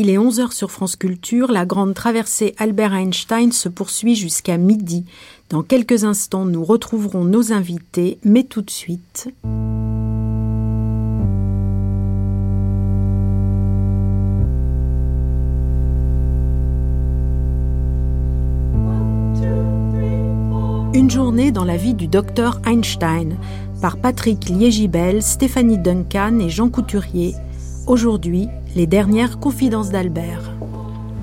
[0.00, 1.50] Il est 11h sur France Culture.
[1.50, 5.04] La grande traversée Albert Einstein se poursuit jusqu'à midi.
[5.50, 9.28] Dans quelques instants, nous retrouverons nos invités, mais tout de suite.
[20.94, 23.36] Une journée dans la vie du docteur Einstein
[23.82, 27.34] par Patrick Liégibel, Stéphanie Duncan et Jean Couturier.
[27.88, 28.48] Aujourd'hui,
[28.78, 30.52] les dernières confidences d'Albert.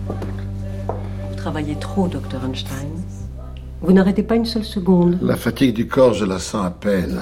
[0.09, 2.91] Vous travaillez trop, docteur Einstein.
[3.79, 5.19] Vous n'arrêtez pas une seule seconde.
[5.21, 7.21] La fatigue du corps, je la sens à peine.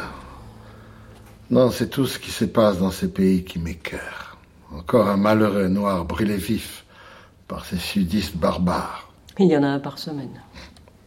[1.51, 4.37] Non, c'est tout ce qui se passe dans ces pays qui m'écœure.
[4.75, 6.83] Encore un malheureux noir brûlé vif
[7.47, 9.13] par ces sudistes barbares.
[9.37, 10.41] Il y en a un par semaine.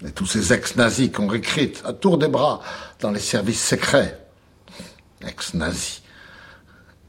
[0.06, 2.60] Et tous ces ex-nazis qu'on recrute à tour des bras
[3.00, 4.20] dans les services secrets.
[5.26, 6.02] Ex-nazis.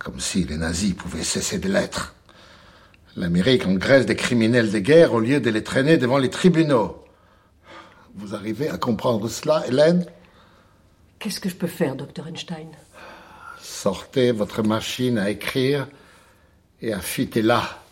[0.08, 2.16] Comme si les nazis pouvaient cesser de l'être.
[3.18, 7.04] L'Amérique engraisse des criminels de guerre au lieu de les traîner devant les tribunaux.
[8.16, 10.06] Vous arrivez à comprendre cela, Hélène?
[11.20, 12.70] Qu'est-ce que je peux faire, docteur Einstein?
[13.62, 15.90] Sortez votre machine à écrire
[16.82, 17.84] et affûtez-la.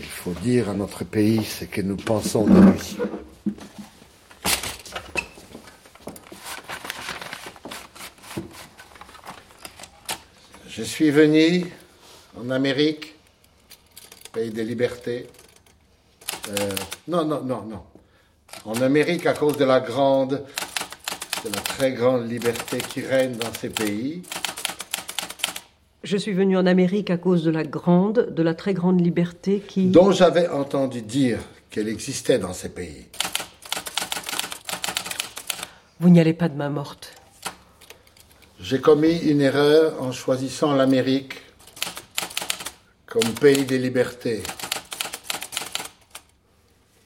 [0.00, 2.96] Il faut dire à notre pays ce que nous pensons de lui.
[10.76, 11.66] Je suis venu
[12.36, 13.14] en Amérique,
[14.32, 15.28] pays des libertés.
[16.48, 16.70] Euh,
[17.06, 17.82] non, non, non, non.
[18.64, 20.44] En Amérique à cause de la grande,
[21.44, 24.22] de la très grande liberté qui règne dans ces pays.
[26.02, 29.60] Je suis venu en Amérique à cause de la grande, de la très grande liberté
[29.60, 29.86] qui...
[29.86, 31.38] Dont j'avais entendu dire
[31.70, 33.06] qu'elle existait dans ces pays.
[36.00, 37.12] Vous n'y allez pas de main morte.
[38.64, 41.42] J'ai commis une erreur en choisissant l'Amérique
[43.04, 44.42] comme pays des libertés.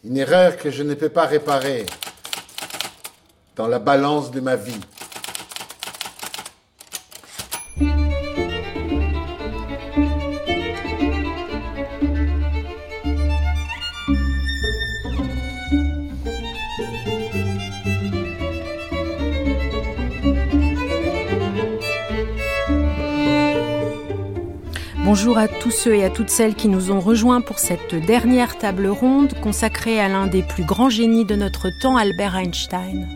[0.04, 1.84] Une erreur que je ne peux pas réparer
[3.56, 4.78] dans la balance de ma vie.
[25.20, 28.56] Bonjour à tous ceux et à toutes celles qui nous ont rejoints pour cette dernière
[28.56, 33.08] table ronde consacrée à l'un des plus grands génies de notre temps, Albert Einstein.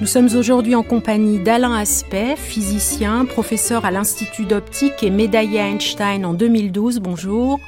[0.00, 6.24] Nous sommes aujourd'hui en compagnie d'Alain Aspect, physicien, professeur à l'Institut d'optique et médaillé Einstein
[6.24, 7.00] en 2012.
[7.00, 7.58] Bonjour.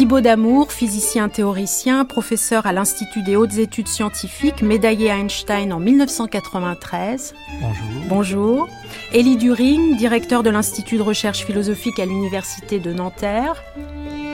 [0.00, 7.34] Thibaut Damour, physicien théoricien, professeur à l'Institut des hautes études scientifiques, médaillé Einstein en 1993.
[7.60, 7.86] Bonjour.
[8.08, 8.68] Bonjour.
[9.12, 13.62] Élie During, directeur de l'Institut de recherche philosophique à l'Université de Nanterre.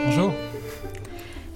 [0.05, 0.33] Bonjour.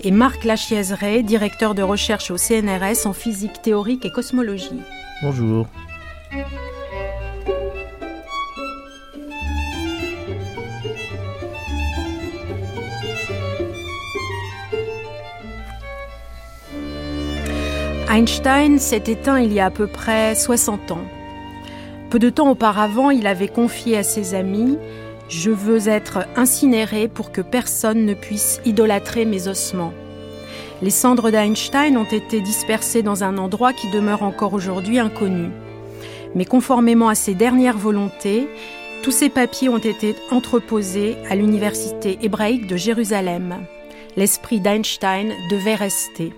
[0.00, 4.80] Et Marc Lachiezeret, directeur de recherche au CNRS en physique théorique et cosmologie.
[5.22, 5.68] Bonjour.
[18.12, 21.04] Einstein s'est éteint il y a à peu près 60 ans.
[22.10, 24.78] Peu de temps auparavant, il avait confié à ses amis
[25.28, 29.92] Je veux être incinéré pour que personne ne puisse idolâtrer mes ossements.
[30.82, 35.50] Les cendres d'Einstein ont été dispersées dans un endroit qui demeure encore aujourd'hui inconnu.
[36.34, 38.48] Mais conformément à ses dernières volontés,
[39.04, 43.58] tous ces papiers ont été entreposés à l'université hébraïque de Jérusalem.
[44.16, 46.32] L'esprit d'Einstein devait rester.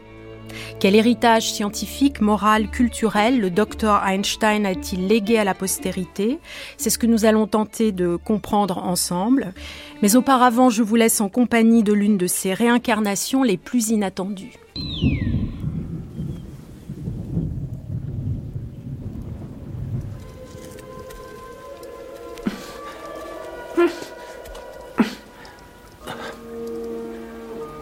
[0.80, 6.38] Quel héritage scientifique, moral, culturel le docteur Einstein a-t-il légué à la postérité?
[6.76, 9.54] C'est ce que nous allons tenter de comprendre ensemble.
[10.02, 14.58] Mais auparavant, je vous laisse en compagnie de l'une de ces réincarnations les plus inattendues.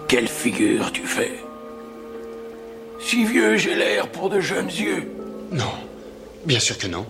[0.09, 1.50] Quelle figure tu fais?
[3.11, 5.11] Si vieux j'ai l'air pour de jeunes yeux.
[5.51, 5.73] Non,
[6.45, 7.05] bien sûr que non.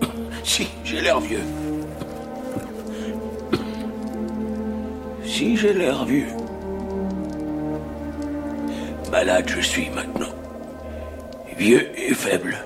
[0.44, 1.42] Si, j'ai l'air vieux.
[5.26, 6.28] Si j'ai l'air vieux.
[9.10, 10.32] Malade je suis maintenant.
[11.56, 12.56] Vieux et faible.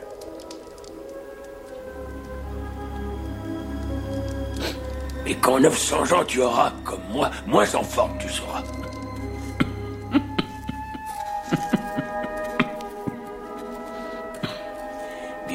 [5.27, 8.63] Et quand 900 ans tu auras comme moi, moins en forme tu seras.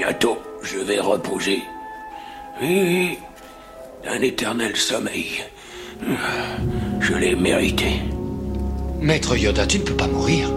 [0.08, 1.64] Bientôt, je vais reposer.
[2.62, 3.20] Oui, oui,
[4.08, 5.44] un éternel sommeil.
[7.02, 8.04] Je l'ai mérité.
[9.02, 10.50] Maître Yoda, tu ne peux pas mourir.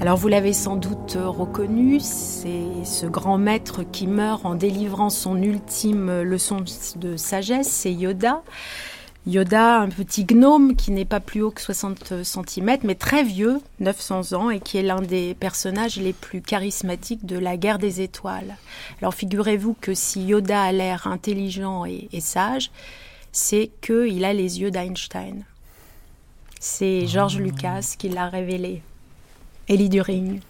[0.00, 5.42] Alors vous l'avez sans doute reconnu, c'est ce grand maître qui meurt en délivrant son
[5.42, 6.58] ultime leçon
[6.94, 8.44] de sagesse, c'est Yoda.
[9.26, 13.60] Yoda, un petit gnome qui n'est pas plus haut que 60 cm, mais très vieux,
[13.80, 18.02] 900 ans, et qui est l'un des personnages les plus charismatiques de la guerre des
[18.02, 18.56] étoiles.
[19.00, 22.70] Alors figurez-vous que si Yoda a l'air intelligent et, et sage,
[23.32, 25.44] c'est qu'il a les yeux d'Einstein.
[26.60, 28.82] C'est George Lucas qui l'a révélé.
[29.68, 30.40] Ellie During.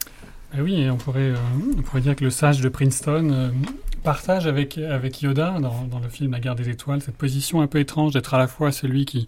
[0.56, 1.37] Eh oui, on pourrait, euh,
[1.77, 3.50] on pourrait dire que le sage de Princeton euh,
[4.05, 7.67] partage avec, avec Yoda dans, dans, le film La guerre des étoiles cette position un
[7.67, 9.27] peu étrange d'être à la fois celui qui,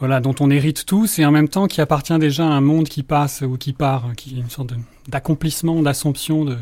[0.00, 2.88] voilà, dont on hérite tous et en même temps qui appartient déjà à un monde
[2.88, 4.74] qui passe ou qui part, qui est une sorte
[5.08, 6.58] d'accomplissement, d'assomption de,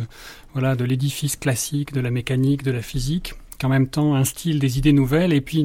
[0.52, 4.58] voilà, de l'édifice classique, de la mécanique, de la physique, qui en même temps instille
[4.58, 5.64] des idées nouvelles et puis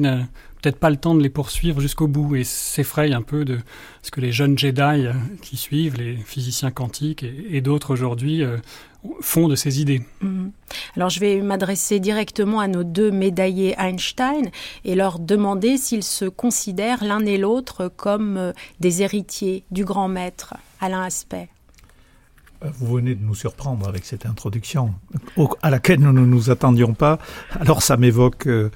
[0.60, 3.58] peut-être pas le temps de les poursuivre jusqu'au bout et s'effraye un peu de
[4.02, 5.12] ce que les jeunes Jedi euh,
[5.42, 8.56] qui suivent, les physiciens quantiques et, d'autres aujourd'hui, euh,
[9.20, 10.02] font de ces idées.
[10.20, 10.48] Mmh.
[10.96, 14.50] Alors je vais m'adresser directement à nos deux médaillés Einstein
[14.84, 20.08] et leur demander s'ils se considèrent l'un et l'autre comme euh, des héritiers du grand
[20.08, 21.48] maître, Alain Aspect.
[22.60, 24.92] Vous venez de nous surprendre avec cette introduction
[25.62, 27.18] à laquelle nous ne nous attendions pas.
[27.60, 28.70] Alors ça m'évoque euh,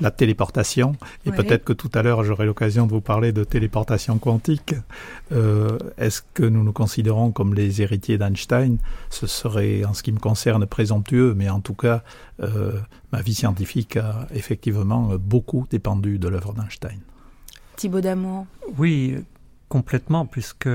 [0.00, 1.36] la téléportation et ouais.
[1.36, 4.74] peut-être que tout à l'heure j'aurai l'occasion de vous parler de téléportation quantique.
[5.30, 8.78] Euh, Est-ce que nous nous considérons comme les héritiers d'Einstein?
[9.08, 12.02] Ce serait en ce qui me concerne présomptueux, mais en tout cas
[12.42, 12.72] euh,
[13.12, 16.98] ma vie scientifique a effectivement beaucoup dépendu de l'œuvre d'Einstein.
[17.76, 18.46] Thibaut Damour.
[18.76, 19.16] Oui,
[19.68, 20.68] complètement, puisque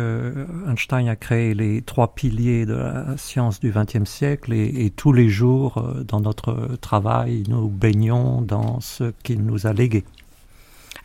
[0.68, 5.14] Einstein a créé les trois piliers de la science du XXe siècle et, et, tous
[5.14, 10.04] les jours, euh, dans notre travail, nous baignons dans ce qu'il nous a légué.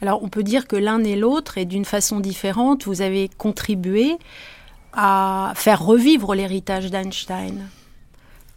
[0.01, 4.17] Alors on peut dire que l'un et l'autre, et d'une façon différente, vous avez contribué
[4.93, 7.69] à faire revivre l'héritage d'Einstein.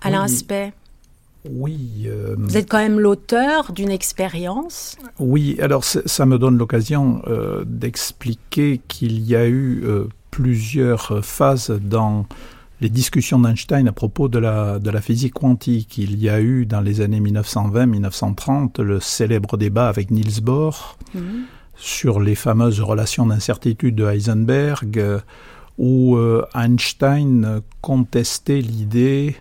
[0.01, 0.25] Alain oui.
[0.25, 0.73] Aspect.
[1.49, 2.03] Oui.
[2.05, 4.97] Euh, Vous êtes quand même l'auteur d'une expérience.
[5.19, 11.71] Oui, alors ça me donne l'occasion euh, d'expliquer qu'il y a eu euh, plusieurs phases
[11.71, 12.25] dans
[12.79, 15.97] les discussions d'Einstein à propos de la, de la physique quantique.
[15.97, 21.19] Il y a eu dans les années 1920-1930 le célèbre débat avec Niels Bohr mmh.
[21.75, 25.21] sur les fameuses relations d'incertitude de Heisenberg,
[25.77, 26.17] où
[26.55, 29.35] Einstein contestait l'idée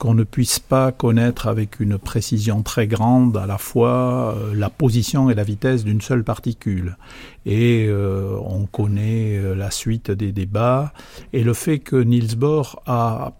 [0.00, 4.70] qu'on ne puisse pas connaître avec une précision très grande à la fois euh, la
[4.70, 6.96] position et la vitesse d'une seule particule.
[7.44, 10.94] Et euh, on connaît euh, la suite des débats
[11.34, 13.34] et le fait que Niels Bohr a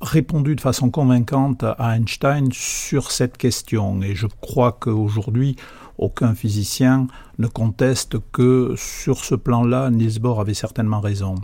[0.00, 4.02] répondu de façon convaincante à Einstein sur cette question.
[4.02, 5.56] Et je crois qu'aujourd'hui,
[5.98, 7.08] aucun physicien
[7.38, 11.34] ne conteste que sur ce plan-là, Niels Bohr avait certainement raison.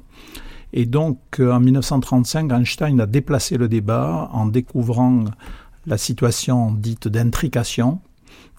[0.73, 5.25] Et donc, euh, en 1935, Einstein a déplacé le débat en découvrant
[5.87, 8.01] la situation dite d'intrication,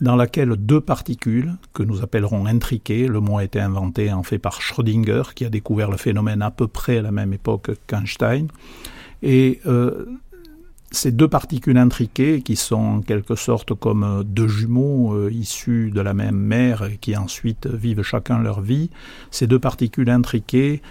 [0.01, 4.38] dans laquelle deux particules, que nous appellerons intriquées, le mot a été inventé en fait
[4.38, 8.48] par Schrödinger, qui a découvert le phénomène à peu près à la même époque qu'Einstein,
[9.21, 10.06] et euh,
[10.92, 16.02] ces deux particules intriquées, qui sont en quelque sorte comme deux jumeaux euh, issus de
[16.02, 18.90] la même mère et qui ensuite vivent chacun leur vie,
[19.31, 20.81] ces deux particules intriquées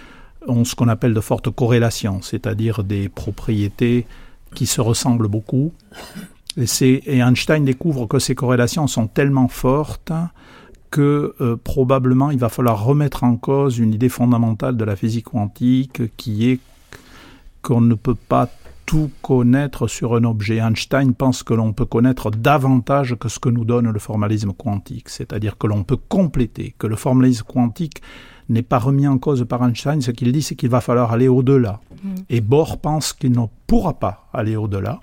[0.47, 4.05] ont ce qu'on appelle de fortes corrélations, c'est-à-dire des propriétés
[4.53, 5.73] qui se ressemblent beaucoup.
[6.57, 10.11] Et, et, Einstein découvre que ces corrélations sont tellement fortes
[10.91, 15.25] que euh, probablement il va falloir remettre en cause une idée fondamentale de la physique
[15.25, 16.59] quantique qui est
[17.63, 18.47] qu'on ne peut pas
[18.85, 20.57] tout connaître sur un objet.
[20.57, 25.09] Einstein pense que l'on peut connaître davantage que ce que nous donne le formalisme quantique,
[25.09, 28.01] c'est-à-dire que l'on peut compléter, que le formalisme quantique
[28.53, 30.01] n'est pas remis en cause par Einstein.
[30.01, 31.79] Ce qu'il dit, c'est qu'il va falloir aller au-delà.
[32.03, 32.09] Mmh.
[32.29, 34.99] Et Bohr pense qu'il ne pourra pas aller au-delà.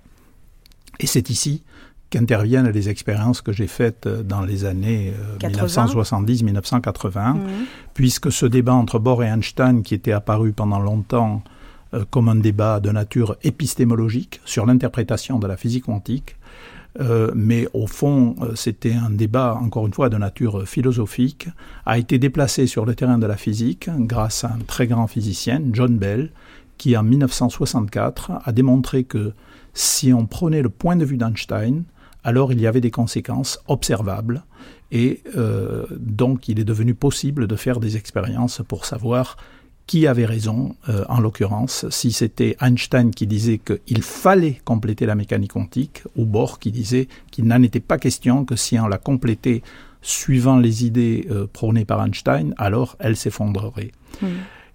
[0.99, 1.63] Et c'est ici
[2.11, 7.39] qu'interviennent les expériences que j'ai faites dans les années 1970-1980, mmh.
[7.95, 11.43] puisque ce débat entre Bohr et Einstein, qui était apparu pendant longtemps
[11.93, 16.37] euh, comme un débat de nature épistémologique sur l'interprétation de la physique quantique,
[16.99, 21.49] euh, mais au fond, euh, c'était un débat, encore une fois, de nature philosophique,
[21.87, 25.63] a été déplacé sur le terrain de la physique grâce à un très grand physicien,
[25.73, 26.31] John Bell,
[26.79, 29.33] qui en 1964 a démontré que
[29.75, 31.85] si on prenait le point de vue d'Einstein,
[32.25, 34.43] alors il y avait des conséquences observables,
[34.91, 39.37] et euh, donc il est devenu possible de faire des expériences pour savoir
[39.91, 45.17] qui avait raison, euh, en l'occurrence, si c'était Einstein qui disait qu'il fallait compléter la
[45.17, 48.99] mécanique quantique, ou Bohr qui disait qu'il n'en était pas question, que si on la
[48.99, 49.63] complétait
[50.01, 53.91] suivant les idées euh, prônées par Einstein, alors elle s'effondrerait.
[54.23, 54.27] Hmm.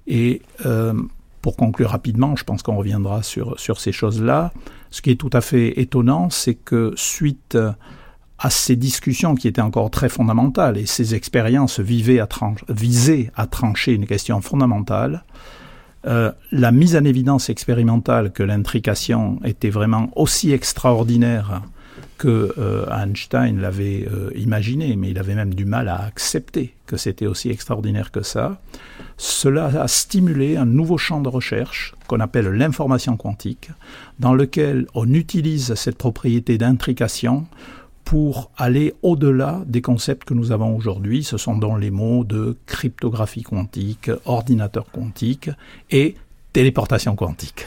[0.05, 0.93] Et euh,
[1.41, 4.51] pour conclure rapidement, je pense qu'on reviendra sur, sur ces choses-là.
[4.91, 7.57] Ce qui est tout à fait étonnant, c'est que suite
[8.39, 13.93] à ces discussions qui étaient encore très fondamentales et ces expériences à, visaient à trancher
[13.93, 15.23] une question fondamentale,
[16.05, 21.61] euh, la mise en évidence expérimentale que l'intrication était vraiment aussi extraordinaire
[22.17, 26.97] que euh, Einstein l'avait euh, imaginé, mais il avait même du mal à accepter que
[26.97, 28.61] c'était aussi extraordinaire que ça.
[29.17, 33.71] Cela a stimulé un nouveau champ de recherche qu'on appelle l'information quantique,
[34.19, 37.47] dans lequel on utilise cette propriété d'intrication
[38.05, 41.23] pour aller au-delà des concepts que nous avons aujourd'hui.
[41.23, 45.49] Ce sont donc les mots de cryptographie quantique, ordinateur quantique
[45.91, 46.15] et
[46.53, 47.65] téléportation quantique.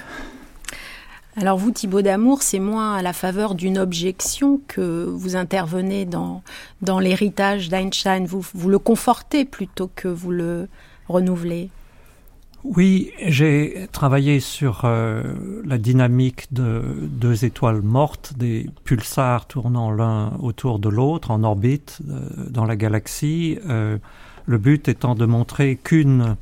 [1.36, 6.42] Alors vous, Thibaut Damour, c'est moins à la faveur d'une objection que vous intervenez dans,
[6.82, 8.24] dans l'héritage d'Einstein.
[8.24, 10.68] Vous, vous le confortez plutôt que vous le
[11.08, 11.70] renouvelez.
[12.76, 15.22] Oui, j'ai travaillé sur euh,
[15.64, 22.00] la dynamique de deux étoiles mortes, des pulsars tournant l'un autour de l'autre en orbite
[22.10, 22.20] euh,
[22.50, 23.58] dans la galaxie.
[23.70, 23.96] Euh,
[24.44, 26.36] le but étant de montrer qu'une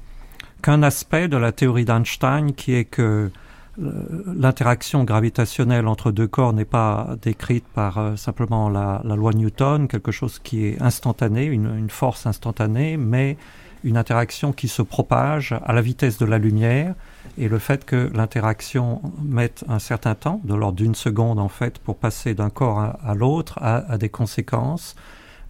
[0.62, 3.30] qu'un aspect de la théorie d'Einstein, qui est que
[3.78, 10.40] l'interaction gravitationnelle entre deux corps n'est pas décrite par simplement la, loi Newton, quelque chose
[10.42, 13.36] qui est instantané, une force instantanée, mais
[13.86, 16.94] une interaction qui se propage à la vitesse de la lumière
[17.38, 21.78] et le fait que l'interaction mette un certain temps, de l'ordre d'une seconde en fait,
[21.78, 24.96] pour passer d'un corps à, l'autre, a, des conséquences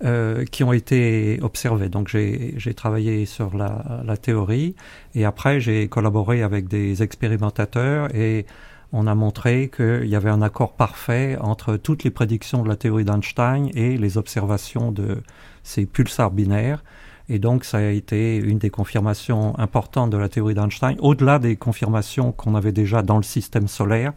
[0.05, 1.89] euh, qui ont été observées.
[1.89, 4.75] Donc j'ai travaillé sur la, la, théorie
[5.15, 8.45] et après j'ai collaboré avec des expérimentateurs et
[8.93, 12.77] on a montré qu'il y avait un accord parfait entre toutes les prédictions de la
[12.77, 15.23] théorie d'Einstein et les observations de
[15.63, 16.85] ces pulsars binaires.
[17.29, 21.57] Et donc, ça a été une des confirmations importantes de la théorie d'Einstein, au-delà des
[21.57, 24.13] confirmations qu'on avait déjà dans le système solaire,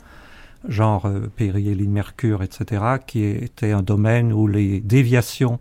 [0.67, 5.59] genre euh, périhélie Mercure, etc., qui était un domaine où les déviations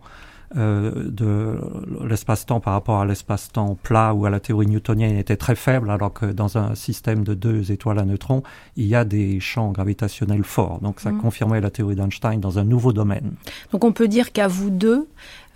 [0.57, 1.59] euh, de
[2.07, 6.11] l'espace-temps par rapport à l'espace-temps plat ou à la théorie newtonienne était très faible, alors
[6.11, 8.41] que dans un système de deux étoiles à neutrons,
[8.75, 10.79] il y a des champs gravitationnels forts.
[10.81, 11.21] Donc ça mmh.
[11.21, 13.33] confirmait la théorie d'Einstein dans un nouveau domaine.
[13.71, 15.07] Donc on peut dire qu'à vous deux,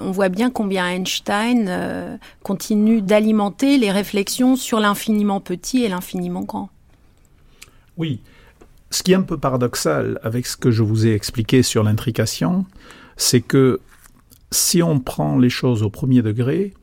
[0.04, 6.42] on voit bien combien Einstein euh, continue d'alimenter les réflexions sur l'infiniment petit et l'infiniment
[6.42, 6.70] grand.
[7.98, 8.20] Oui.
[8.90, 12.66] Ce qui est un peu paradoxal avec ce que je vous ai expliqué sur l'intrication,
[13.18, 13.80] c'est que
[14.52, 16.74] si on prend les choses au premier degré,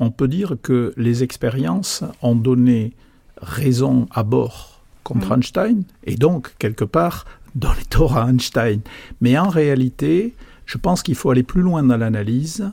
[0.00, 2.94] on peut dire que les expériences ont donné
[3.42, 5.32] raison à bord contre mm.
[5.34, 8.80] Einstein, et donc, quelque part, donné tort à Einstein.
[9.20, 10.34] Mais en réalité,
[10.68, 12.70] je pense qu'il faut aller plus loin dans l'analyse.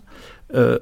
[0.53, 0.77] Euh,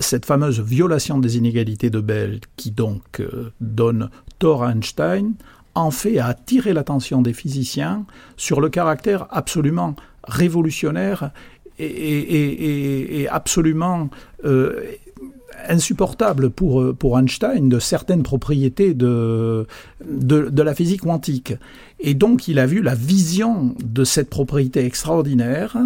[0.00, 4.10] cette fameuse violation des inégalités de Bell, qui donc euh, donne
[4.40, 5.34] tort à Einstein,
[5.76, 8.04] en fait a attiré l'attention des physiciens
[8.36, 11.30] sur le caractère absolument révolutionnaire
[11.78, 14.08] est, absolument
[14.44, 14.80] euh,
[15.68, 19.66] insupportable pour, pour Einstein de certaines propriétés de,
[20.04, 21.54] de, la physique quantique.
[22.00, 25.76] Et donc il a vu la vision de cette propriété extraordinaire.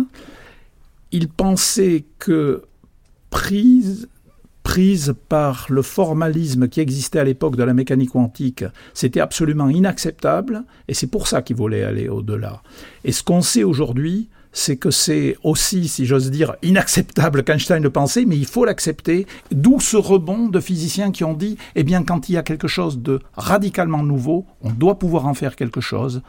[1.12, 2.62] Il pensait que
[3.30, 4.08] prise,
[4.62, 10.64] prise par le formalisme qui existait à l'époque de la mécanique quantique, c'était absolument inacceptable,
[10.88, 12.62] et c'est pour ça qu'il voulait aller au-delà.
[13.04, 17.90] Et ce qu'on sait aujourd'hui, c'est que c'est aussi, si j'ose dire, inacceptable qu'Einstein le
[17.90, 19.26] pensait, mais il faut l'accepter.
[19.52, 22.68] D'où ce rebond de physiciens qui ont dit, eh bien, quand il y a quelque
[22.68, 26.22] chose de radicalement nouveau, on doit pouvoir en faire quelque chose.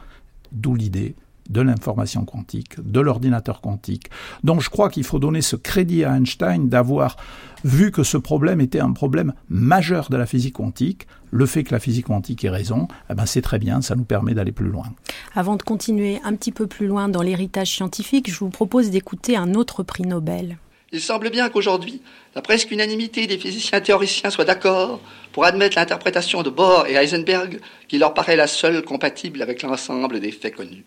[0.52, 1.14] D'où l'idée
[1.48, 4.10] de l'information quantique, de l'ordinateur quantique.
[4.44, 7.16] Donc je crois qu'il faut donner ce crédit à Einstein d'avoir
[7.64, 11.06] vu que ce problème était un problème majeur de la physique quantique.
[11.30, 14.04] Le fait que la physique quantique ait raison, eh ben c'est très bien, ça nous
[14.04, 14.86] permet d'aller plus loin.
[15.34, 19.36] Avant de continuer un petit peu plus loin dans l'héritage scientifique, je vous propose d'écouter
[19.36, 20.58] un autre prix Nobel.
[20.92, 22.02] Il semble bien qu'aujourd'hui,
[22.34, 27.60] la presque unanimité des physiciens théoriciens soit d'accord pour admettre l'interprétation de Bohr et Heisenberg
[27.86, 30.84] qui leur paraît la seule compatible avec l'ensemble des faits connus.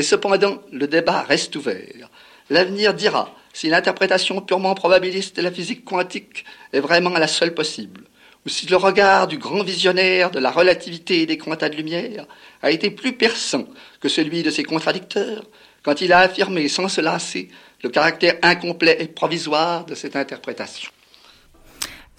[0.00, 2.08] Et cependant, le débat reste ouvert.
[2.48, 8.04] L'avenir dira si l'interprétation purement probabiliste de la physique quantique est vraiment la seule possible,
[8.46, 12.24] ou si le regard du grand visionnaire de la relativité des quantas de lumière
[12.62, 13.66] a été plus perçant
[14.00, 15.44] que celui de ses contradicteurs
[15.82, 17.50] quand il a affirmé sans se lasser
[17.82, 20.90] le caractère incomplet et provisoire de cette interprétation.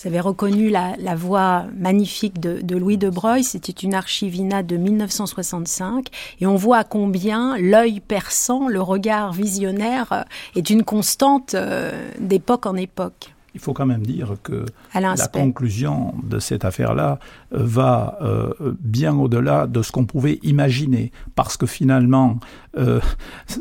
[0.02, 6.08] Vous avez reconnu la, voix magnifique de, Louis de Broglie, c'était une archivina de 1965,
[6.40, 10.24] et on voit combien l'œil perçant, le regard visionnaire euh,
[10.56, 13.36] est une constante euh, d'époque en époque.
[13.54, 17.20] Il faut quand même dire que la conclusion de cette affaire-là
[17.54, 22.40] euh, va euh, bien au-delà de ce qu'on pouvait imaginer, parce que finalement,
[22.78, 23.02] euh,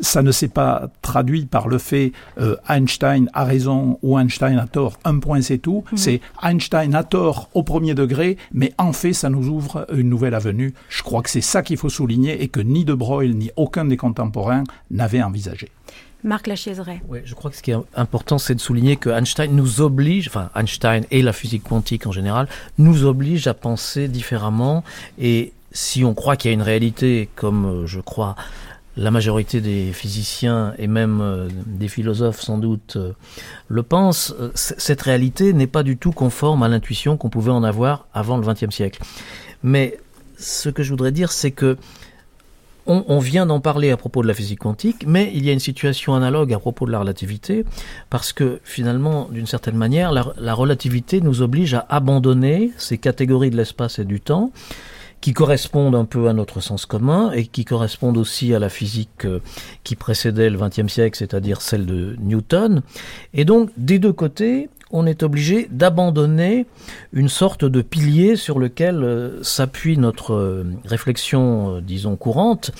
[0.01, 2.13] ça ne s'est pas traduit par le fait
[2.69, 4.97] Einstein a raison ou Einstein a tort.
[5.03, 5.83] Un point, c'est tout.
[5.91, 5.97] Mhm.
[5.97, 10.33] C'est Einstein a tort au premier degré, mais en fait, ça nous ouvre une nouvelle
[10.33, 10.73] avenue.
[10.89, 13.85] Je crois que c'est ça qu'il faut souligner et que ni De Broglie ni aucun
[13.85, 15.69] des contemporains n'avait envisagé.
[16.23, 17.01] Marc Lachaiseret.
[17.07, 20.27] Oui, je crois que ce qui est important, c'est de souligner que Einstein nous oblige,
[20.27, 22.47] enfin Einstein et la physique quantique en général,
[22.77, 24.83] nous oblige à penser différemment.
[25.19, 28.35] Et si on croit qu'il y a une réalité, comme euh, je crois
[28.97, 33.13] la majorité des physiciens et même euh, des philosophes sans doute euh,
[33.69, 38.07] le pensent, cette réalité n'est pas du tout conforme à l'intuition qu'on pouvait en avoir
[38.13, 39.01] avant le XXe siècle.
[39.63, 39.97] Mais
[40.37, 41.77] ce que je voudrais dire, c'est que
[42.87, 45.59] on, vient d'en parler à propos de la physique quantique, mais il y a une
[45.59, 47.63] situation analogue à propos de la relativité,
[48.09, 53.57] parce que finalement, d'une certaine manière, la, relativité nous oblige à abandonner ces catégories de
[53.57, 54.51] l'espace et du temps
[55.21, 59.25] qui correspondent un peu à notre sens commun et qui correspondent aussi à la physique
[59.25, 59.39] euh,
[59.83, 62.81] qui précédait le XXe siècle, c'est-à-dire celle de Newton.
[63.33, 66.65] Et donc, des deux côtés, on est obligé d'abandonner
[67.13, 72.71] une sorte de pilier sur lequel euh, s'appuie notre euh, réflexion, disons, courante.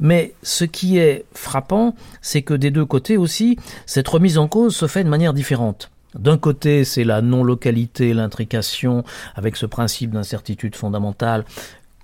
[0.00, 4.74] Mais ce qui est frappant, c'est que des deux côtés aussi, cette remise en cause
[4.74, 5.90] se fait de manière différente.
[6.18, 11.44] D'un côté, c'est la non-localité, l'intrication, avec ce principe d'incertitude fondamentale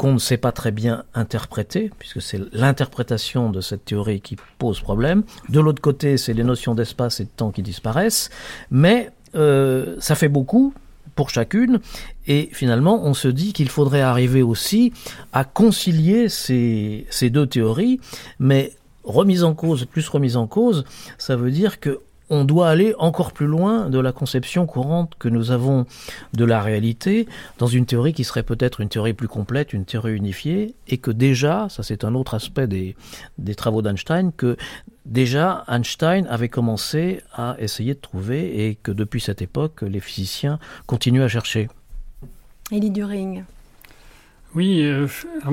[0.00, 4.80] qu'on ne sait pas très bien interpréter, puisque c'est l'interprétation de cette théorie qui pose
[4.80, 5.24] problème.
[5.50, 8.30] De l'autre côté, c'est les notions d'espace et de temps qui disparaissent.
[8.70, 10.72] Mais euh, ça fait beaucoup
[11.16, 11.80] pour chacune,
[12.26, 14.94] et finalement on se dit qu'il faudrait arriver aussi
[15.34, 18.00] à concilier ces, ces deux théories,
[18.38, 18.72] mais
[19.04, 20.86] remise en cause plus remise en cause,
[21.18, 22.00] ça veut dire que
[22.30, 25.84] on doit aller encore plus loin de la conception courante que nous avons
[26.32, 27.26] de la réalité
[27.58, 31.10] dans une théorie qui serait peut-être une théorie plus complète, une théorie unifiée, et que
[31.10, 32.94] déjà, ça c'est un autre aspect des,
[33.38, 34.56] des travaux d'Einstein, que
[35.04, 40.60] déjà Einstein avait commencé à essayer de trouver et que depuis cette époque, les physiciens
[40.86, 41.68] continuent à chercher.
[42.70, 43.42] Elie During.
[44.54, 45.06] Oui, euh,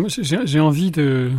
[0.10, 1.32] j'ai envie de,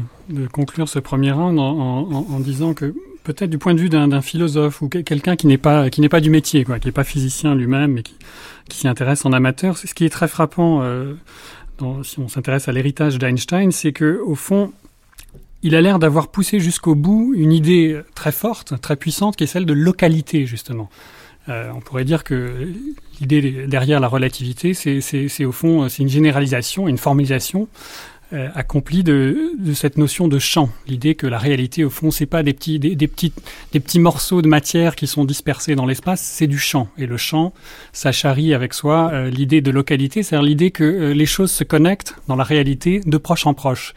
[0.52, 2.94] conclure ce premier round en disant que
[3.28, 6.78] peut-être du point de vue d'un philosophe ou quelqu'un qui n'est pas du métier, quoi,
[6.78, 8.14] qui n'est pas physicien lui-même, mais qui,
[8.70, 9.76] s'y intéresse en amateur.
[9.76, 11.12] Ce qui est très frappant, euh,
[12.04, 14.72] si on s'intéresse à l'héritage d'Einstein, c'est que au fond,
[15.62, 19.48] il a l'air d'avoir poussé jusqu'au bout une idée très forte, très puissante, qui est
[19.48, 20.88] celle de localité justement.
[21.50, 22.72] Euh, on pourrait dire que
[23.20, 27.68] l'idée derrière la relativité, c'est au fond c'est une généralisation, une formalisation
[28.34, 30.68] euh, accompli de, de, cette notion de champ.
[30.86, 33.32] L'idée que la réalité, au fond, c'est pas des petits, des, petits,
[33.72, 36.88] des petits morceaux de matière qui sont dispersés dans l'espace, c'est du champ.
[36.98, 37.54] Et le champ,
[37.94, 41.64] ça charrie avec soi euh, l'idée de localité, c'est-à-dire l'idée que euh, les choses se
[41.64, 43.94] connectent dans la réalité de proche en proche.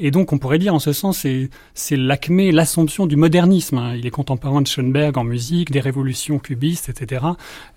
[0.00, 1.26] Et donc, on pourrait dire, en ce sens,
[1.74, 3.78] c'est l'acmé, l'assomption du modernisme.
[3.78, 3.94] Hein.
[3.96, 7.26] Il est contemporain de Schoenberg en musique, des révolutions cubistes, etc.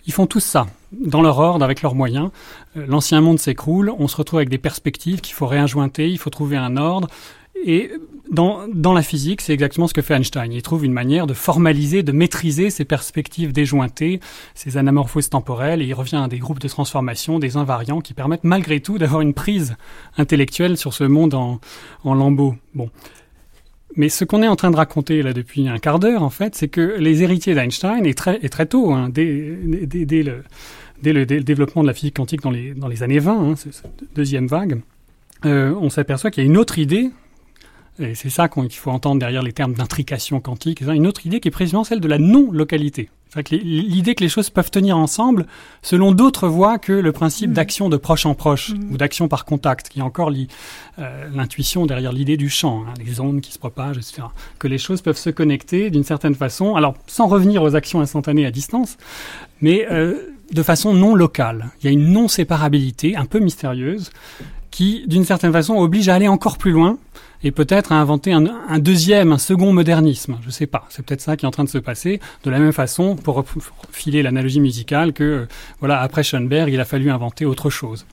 [0.06, 2.30] Ils font tous ça, dans leur ordre, avec leurs moyens.
[2.78, 6.30] Euh, l'ancien monde s'écroule, on se retrouve avec des perspectives qu'il faut réinjointer, il faut
[6.30, 7.08] trouver un ordre.
[7.66, 7.92] Et
[8.32, 10.54] dans, la physique, c'est exactement ce que fait Einstein.
[10.54, 14.22] Il trouve une manière de formaliser, de maîtriser ces perspectives déjointées,
[14.56, 18.46] ces anamorphoses temporelles, et il revient à des groupes de transformation, des invariants, qui permettent
[18.46, 19.76] malgré tout d'avoir une prise
[20.17, 21.60] intellectuelle sur ce monde en,
[22.06, 22.56] lambeaux.
[22.74, 22.89] Bon.
[23.98, 26.56] Mais ce qu'on est en train de raconter là depuis un quart d'heure, en fait,
[26.56, 29.26] c'est que les héritiers d'Einstein, et très, et très tôt, hein, dès,
[31.04, 34.48] le, développement de la physique quantique dans les, dans les années 20, hein, cette deuxième
[34.48, 34.80] vague,
[35.44, 37.12] euh, on s'aperçoit qu'il y a une autre idée
[38.00, 40.82] et c'est ça qu'il faut entendre derrière les termes d'intrication quantique.
[40.82, 43.10] Une autre idée qui est précisément celle de la non-localité.
[43.50, 45.46] L'idée que les choses peuvent tenir ensemble
[45.82, 47.54] selon d'autres voies que le principe mm.
[47.54, 48.92] d'action de proche en proche mm.
[48.92, 50.32] ou d'action par contact, qui est encore
[51.00, 54.24] euh, l'intuition derrière l'idée du champ, hein, les ondes qui se propagent, etc.
[54.60, 58.46] Que les choses peuvent se connecter d'une certaine façon, alors sans revenir aux actions instantanées
[58.46, 58.98] à distance,
[59.62, 61.70] mais euh, de façon non locale.
[61.80, 64.12] Il y a une non-séparabilité un peu mystérieuse
[64.72, 66.98] qui, d'une certaine façon, oblige à aller encore plus loin
[67.44, 70.38] et peut-être à inventer un, un, deuxième, un second modernisme.
[70.44, 70.86] Je sais pas.
[70.90, 72.20] C'est peut-être ça qui est en train de se passer.
[72.44, 73.44] De la même façon, pour
[73.92, 75.48] filer l'analogie musicale, que euh,
[75.80, 78.06] voilà, après Schoenberg, il a fallu inventer autre chose.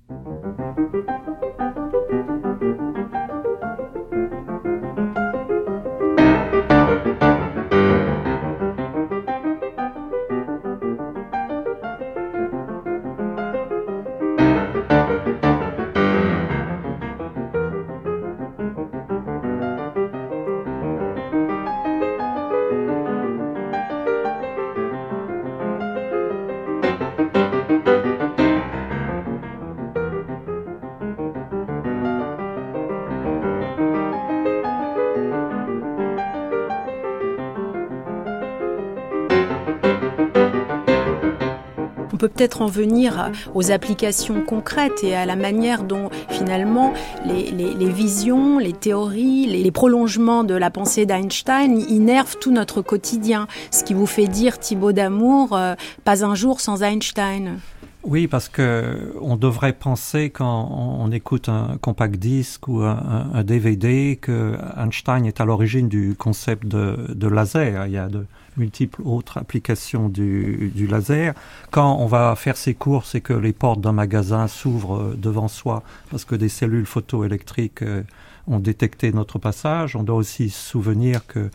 [42.38, 46.92] Peut-être en venir aux applications concrètes et à la manière dont finalement
[47.26, 53.48] les, visions, les théories, les, prolongements de la pensée d'Einstein innervent tout notre quotidien.
[53.72, 55.74] Ce qui vous fait dire, Thibaut d'Amour, euh,
[56.04, 57.58] pas un jour sans Einstein.
[58.04, 64.16] Oui, parce que on devrait penser quand on écoute un compact disque ou un, DVD
[64.20, 67.86] que Einstein est à l'origine du concept de, laser.
[67.86, 68.24] Il y a de
[68.58, 71.34] multiples autres applications du, laser.
[71.70, 75.82] Quand on va faire ses courses et que les portes d'un magasin s'ouvrent devant soi
[76.10, 78.02] parce que des cellules photoélectriques euh,
[78.46, 81.50] ont détecté notre passage, on doit aussi se souvenir que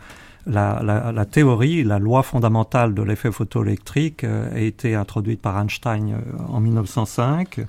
[0.46, 6.42] la, théorie, la loi fondamentale de l'effet photoélectrique euh, a été introduite par Einstein euh,
[6.48, 7.60] en 1905.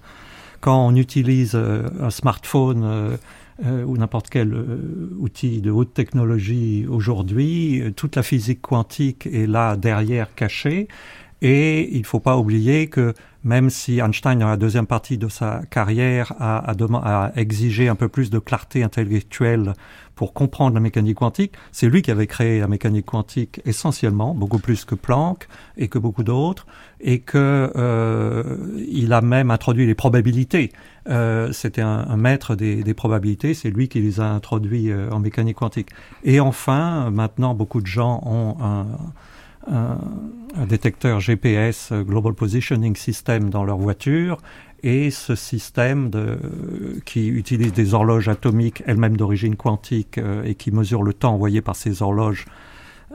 [0.61, 3.17] Quand on utilise euh, un smartphone
[3.63, 4.53] ou n'importe quel
[5.17, 10.87] outil de haute technologie aujourd'hui, toute la physique quantique est là derrière cachée.
[11.41, 15.27] Et il ne faut pas oublier que même si Einstein, dans la deuxième partie de
[15.27, 19.73] sa carrière, a, a, exigé un peu plus de clarté intellectuelle
[20.15, 24.57] pour comprendre la mécanique quantique, c'est lui qui avait créé la mécanique quantique essentiellement, beaucoup
[24.57, 26.65] plus que Planck et que beaucoup d'autres,
[27.01, 30.71] et que euh, il a même introduit les probabilités.
[31.07, 35.11] Euh, C'était un, un, maître des, des probabilités, c'est lui qui les a introduits euh,
[35.11, 35.89] en mécanique quantique.
[36.23, 38.85] Et enfin, maintenant, beaucoup de gens ont un
[39.67, 39.97] un,
[40.67, 44.37] détecteur GPS, euh, Global Positioning System, dans leur voiture.
[44.83, 46.37] Et ce système de,
[47.05, 51.61] qui utilise des horloges atomiques, elles-mêmes d'origine quantique, euh, et qui mesure le temps envoyé
[51.61, 52.45] par ces horloges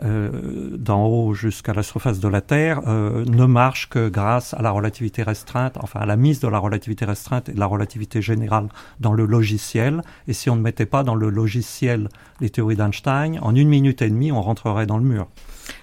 [0.03, 4.71] euh, d'en haut jusqu'à la surface de la Terre, ne marche que grâce à la
[4.71, 8.69] relativité restreinte, enfin à la mise de la relativité restreinte et de la relativité générale
[8.99, 10.03] dans le logiciel.
[10.27, 12.09] Et si on ne mettait pas dans le logiciel
[12.41, 15.29] les théories d'Einstein, en une minute et demie, on rentrerait dans le mur.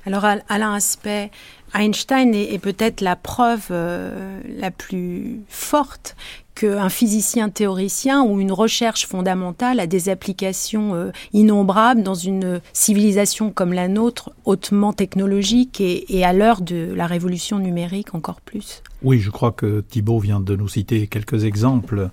[0.06, 1.32] Alors, Alain Aspect,
[1.74, 6.16] Einstein est, peut-être la preuve euh, la plus forte
[6.56, 13.52] qu'un physicien théoricien ou une recherche fondamentale a des applications euh, innombrables dans une civilisation
[13.52, 18.82] comme la nôtre, hautement technologique et, à l'heure de la révolution numérique encore plus.
[19.04, 22.10] Oui, je crois que Thibault vient de nous citer quelques exemples.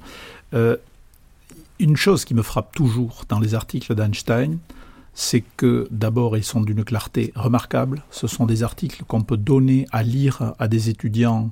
[0.52, 0.76] Euh,
[1.78, 4.58] une chose qui me frappe toujours dans les articles d'Einstein,
[5.14, 8.02] c'est que d'abord ils sont d'une clarté remarquable.
[8.10, 11.50] Ce sont des articles qu'on peut donner à lire à des étudiants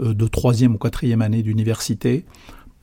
[0.00, 2.24] euh, de troisième ou quatrième année d'université.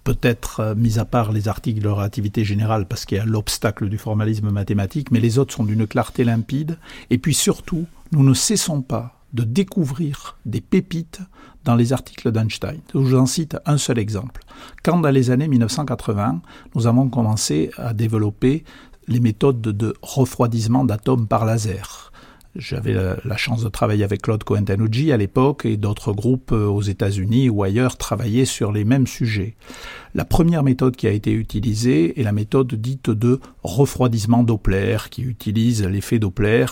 [0.03, 3.89] Peut-être euh, mis à part les articles de relativité générale parce qu'il y a l'obstacle
[3.89, 6.77] du formalisme mathématique, mais les autres sont d'une clarté limpide.
[7.09, 11.21] Et puis surtout, nous ne cessons pas de découvrir des pépites
[11.63, 12.79] dans les articles d'Einstein.
[12.93, 14.41] Je vous en cite un seul exemple.
[14.83, 16.41] Quand dans les années 1980,
[16.75, 18.63] nous avons commencé à développer
[19.07, 22.10] les méthodes de refroidissement d'atomes par laser.
[22.57, 26.81] J'avais la, chance de travailler avec Claude cohen à l'époque et d'autres groupes euh, aux
[26.81, 29.55] États-Unis ou ailleurs travaillaient sur les mêmes sujets.
[30.15, 35.21] La première méthode qui a été utilisée est la méthode dite de refroidissement Doppler, qui
[35.21, 36.65] utilise l'effet Doppler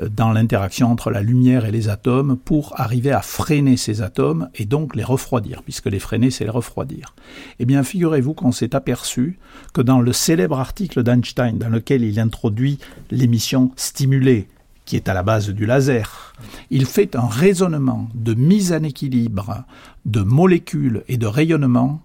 [0.00, 4.48] euh, dans l'interaction entre la lumière et les atomes pour arriver à freiner ces atomes
[4.54, 7.16] et donc les refroidir, puisque les freiner, c'est les refroidir.
[7.58, 9.40] Eh bien, figurez-vous qu'on s'est aperçu
[9.74, 12.78] que dans le célèbre article d'Einstein, dans lequel il introduit
[13.10, 14.46] l'émission stimulée,
[14.88, 16.32] qui est à la base du laser.
[16.70, 19.64] Il fait un raisonnement de mise en équilibre
[20.06, 22.00] de molécules et de rayonnement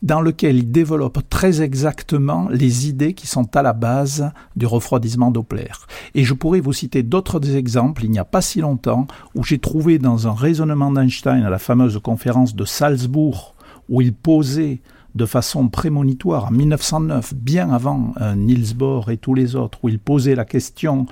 [0.00, 5.30] dans lequel il développe très exactement les idées qui sont à la base du refroidissement
[5.30, 5.72] Doppler.
[6.14, 9.58] Et je pourrais vous citer d'autres exemples, il n'y a pas si longtemps, où j'ai
[9.58, 13.54] trouvé dans un raisonnement d'Einstein à la fameuse conférence de Salzbourg,
[13.90, 14.80] où il posait
[15.14, 19.90] de façon prémonitoire en 1909, bien avant euh, Niels Bohr et tous les autres, où
[19.90, 21.06] il posait la question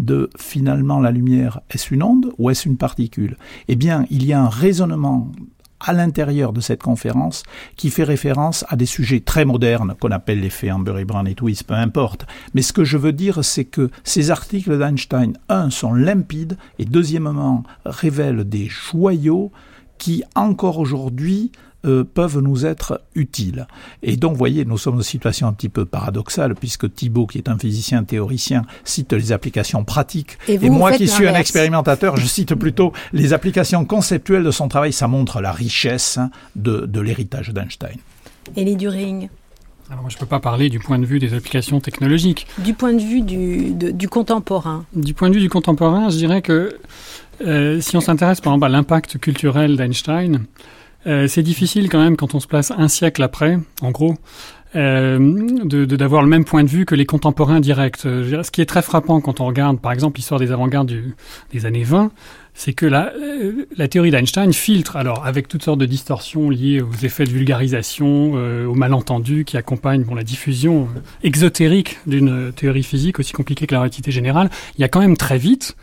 [0.00, 3.36] de finalement la lumière, est-ce une onde ou est-ce une particule?
[3.68, 5.30] Eh bien, il y a un raisonnement
[5.78, 7.42] à l'intérieur de cette conférence
[7.76, 11.74] qui fait référence à des sujets très modernes qu'on appelle l'effet Amber-Brown et Twist, peu
[11.74, 12.26] importe.
[12.54, 16.84] Mais ce que je veux dire, c'est que ces articles d'Einstein, un, sont limpides et
[16.84, 19.52] deuxièmement, révèlent des joyaux
[19.98, 21.52] qui, encore aujourd'hui,
[21.84, 23.66] euh, peuvent nous être utiles.
[24.02, 27.26] Et donc, vous voyez, nous sommes dans une situation un petit peu paradoxale, puisque Thibault,
[27.26, 30.38] qui est un physicien théoricien, cite les applications pratiques.
[30.48, 34.92] Et, moi, qui suis un expérimentateur, je cite plutôt les applications conceptuelles de son travail.
[34.92, 37.96] Ça montre la richesse hein, de, de l'héritage d'Einstein.
[38.56, 39.28] Elie During
[39.90, 42.46] alors moi, je ne peux pas parler du point de vue des applications technologiques.
[42.58, 44.84] Du point de vue du, du contemporain.
[44.94, 46.78] Du point de vue du contemporain, je dirais que
[47.44, 50.44] euh, si on s'intéresse par exemple à l'impact culturel d'Einstein,
[51.06, 54.16] euh, c'est difficile quand même quand on se place un siècle après, en gros,
[54.74, 57.96] de d'avoir le même point de vue que les contemporains directs.
[57.96, 60.92] Ce qui est très frappant quand on regarde, par exemple, l'histoire des avant-gardes
[61.52, 62.12] des années 20,
[62.54, 66.92] c'est que la, euh, théorie d'Einstein filtre, alors avec toutes sortes de distorsions liées aux
[67.04, 72.82] effets de vulgarisation, euh, aux malentendus qui accompagnent bon, la diffusion euh, exotérique d'une théorie
[72.82, 75.76] physique aussi compliquée que la relativité générale, il y a quand même très vite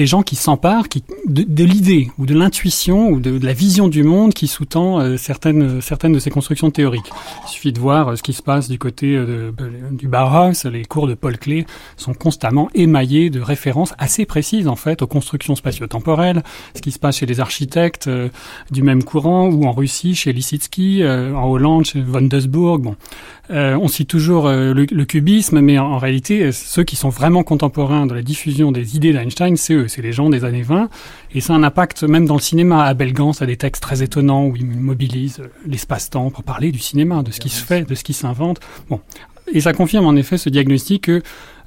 [0.00, 4.02] des gens qui s'emparent qui, de, l'idée ou de l'intuition ou de, la vision du
[4.02, 7.10] monde qui sous-tend euh, certaines, certaines de ces constructions théoriques.
[7.44, 9.52] Il suffit de voir euh, ce qui se passe du côté euh,
[9.90, 10.64] du Bauhaus.
[10.72, 11.66] Les cours de Paul Klee
[11.98, 16.44] sont constamment émaillés de références assez précises en fait aux constructions spatio-temporelles.
[16.74, 18.08] Ce qui se passe chez les architectes
[18.70, 22.80] du même courant ou en Russie chez Lissitsky, en Hollande chez von Duisburg.
[22.80, 22.96] Bon,
[23.50, 27.42] euh, on cite toujours euh, le, cubisme, mais en, réalité, euh, ceux qui sont vraiment
[27.42, 30.88] contemporains de la diffusion des idées d'Einstein, c'est eux, c'est les gens des années 20.
[31.34, 32.84] Et ça a un impact même dans le cinéma.
[32.84, 37.22] Abel Gans a des textes très étonnants où il mobilise l'espace-temps pour parler du cinéma,
[37.22, 38.60] de ce qui se fait, de ce qui s'invente.
[38.88, 39.00] Bon.
[39.52, 41.22] Et ça confirme en effet ce diagnostic que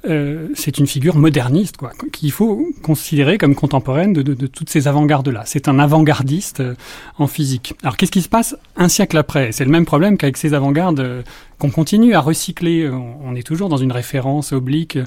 [0.06, 5.42] euh, c'est une figure moderniste, quoi, qu'il faut considérer comme contemporaine de, toutes ces avant-gardes-là.
[5.46, 6.74] C'est un avant-gardiste euh,
[7.18, 7.74] en physique.
[7.82, 9.52] Alors qu'est-ce qui se passe un siècle après?
[9.52, 11.22] C'est le même problème qu'avec ces avant-gardes euh,
[11.58, 12.90] qu'on continue à recycler.
[12.90, 14.98] On, est toujours dans une référence oblique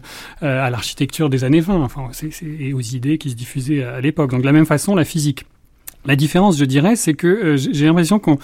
[0.42, 2.10] à l'architecture des années 20, enfin,
[2.42, 4.32] et aux idées qui se diffusaient à l'époque.
[4.32, 5.46] Donc de la même façon, la physique.
[6.06, 8.40] La différence, je dirais, c'est que j'ai l'impression qu'on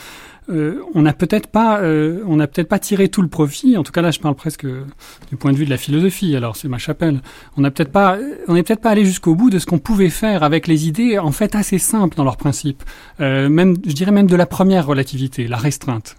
[0.49, 3.77] euh, on n'a peut-être pas, euh, on n'a peut-être pas tiré tout le profit.
[3.77, 6.35] En tout cas, là, je parle presque du point de vue de la philosophie.
[6.35, 7.21] Alors, c'est ma chapelle.
[7.57, 10.09] On n'a peut-être pas, on n'est peut-être pas allé jusqu'au bout de ce qu'on pouvait
[10.09, 12.83] faire avec les idées, en fait, assez simples dans leur principe.
[13.19, 16.17] Euh, même, je dirais même de la première relativité, la restreinte,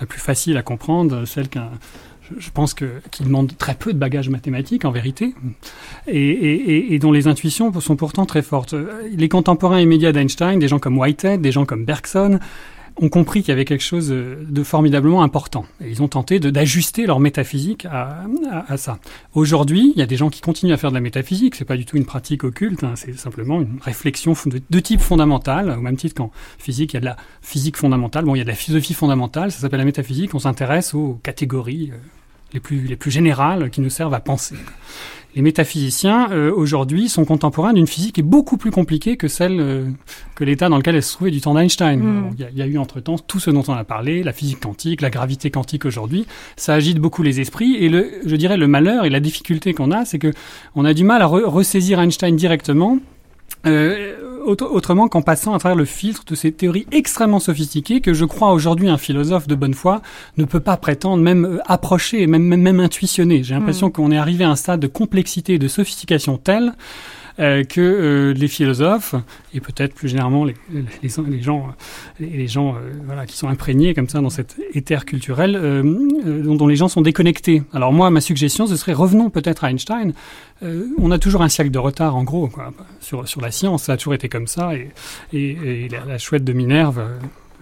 [0.00, 1.70] la plus facile à comprendre, celle qu'un
[2.38, 5.34] je pense que qui demande très peu de bagages mathématiques en vérité,
[6.06, 8.74] et, et, dont les intuitions sont pourtant très fortes.
[9.12, 12.40] Les contemporains immédiats d'Einstein, des gens comme Whitehead, des gens comme Bergson,
[12.96, 15.66] ont compris qu'il y avait quelque chose de formidablement important.
[15.80, 18.24] Et ils ont tenté d'ajuster leur métaphysique à,
[18.68, 18.98] à, ça.
[19.34, 21.56] Aujourd'hui, il y a des gens qui continuent à faire de la métaphysique.
[21.56, 22.84] C'est pas du tout une pratique occulte.
[22.84, 25.70] Hein, c'est simplement une réflexion de, de, type fondamental.
[25.70, 28.24] Au même titre qu'en physique, il y a de la physique fondamentale.
[28.24, 29.50] Bon, il y a de la philosophie fondamentale.
[29.50, 30.34] Ça s'appelle la métaphysique.
[30.34, 31.96] On s'intéresse aux catégories euh,
[32.52, 34.56] les plus, les plus générales qui nous servent à penser
[35.34, 39.60] les métaphysiciens euh, aujourd'hui sont contemporains d'une physique qui est beaucoup plus compliquée que celle
[39.60, 39.90] euh,
[40.34, 42.00] que l'état dans lequel elle se trouvait du temps d'Einstein.
[42.00, 42.30] Hmm.
[42.38, 45.10] Il y, a eu entre-temps tout ce dont on a parlé, la physique quantique, la
[45.10, 46.26] gravité quantique aujourd'hui.
[46.56, 49.90] Ça agite beaucoup les esprits et le, je dirais le malheur et la difficulté qu'on
[49.90, 50.32] a, c'est que
[50.74, 52.98] on a du mal à ressaisir Einstein directement
[53.66, 58.24] euh, autrement qu'en passant à travers le filtre de ces théories extrêmement sophistiquées que je
[58.24, 60.02] crois aujourd'hui un philosophe de bonne foi
[60.36, 63.42] ne peut pas prétendre même euh, approcher, même, même, même intuitionner.
[63.42, 63.92] J'ai l'impression mm.
[63.92, 66.74] qu'on est arrivé à un stade de complexité et de sophistication tel
[67.40, 69.16] euh, que euh, les philosophes
[69.52, 70.54] et peut-être plus généralement les,
[71.42, 71.66] gens,
[72.20, 75.54] les gens euh, voilà, qui sont imprégnés comme ça dans cet éther culturel
[76.24, 77.64] dont, les gens sont déconnectés.
[77.72, 80.12] Alors moi, ma suggestion, ce serait revenons peut-être à Einstein.
[80.62, 83.94] on a toujours un siècle de retard en gros quoi, sur, sur la science, ça
[83.94, 84.70] a toujours été comme ça
[85.32, 87.04] et, la, chouette de Minerve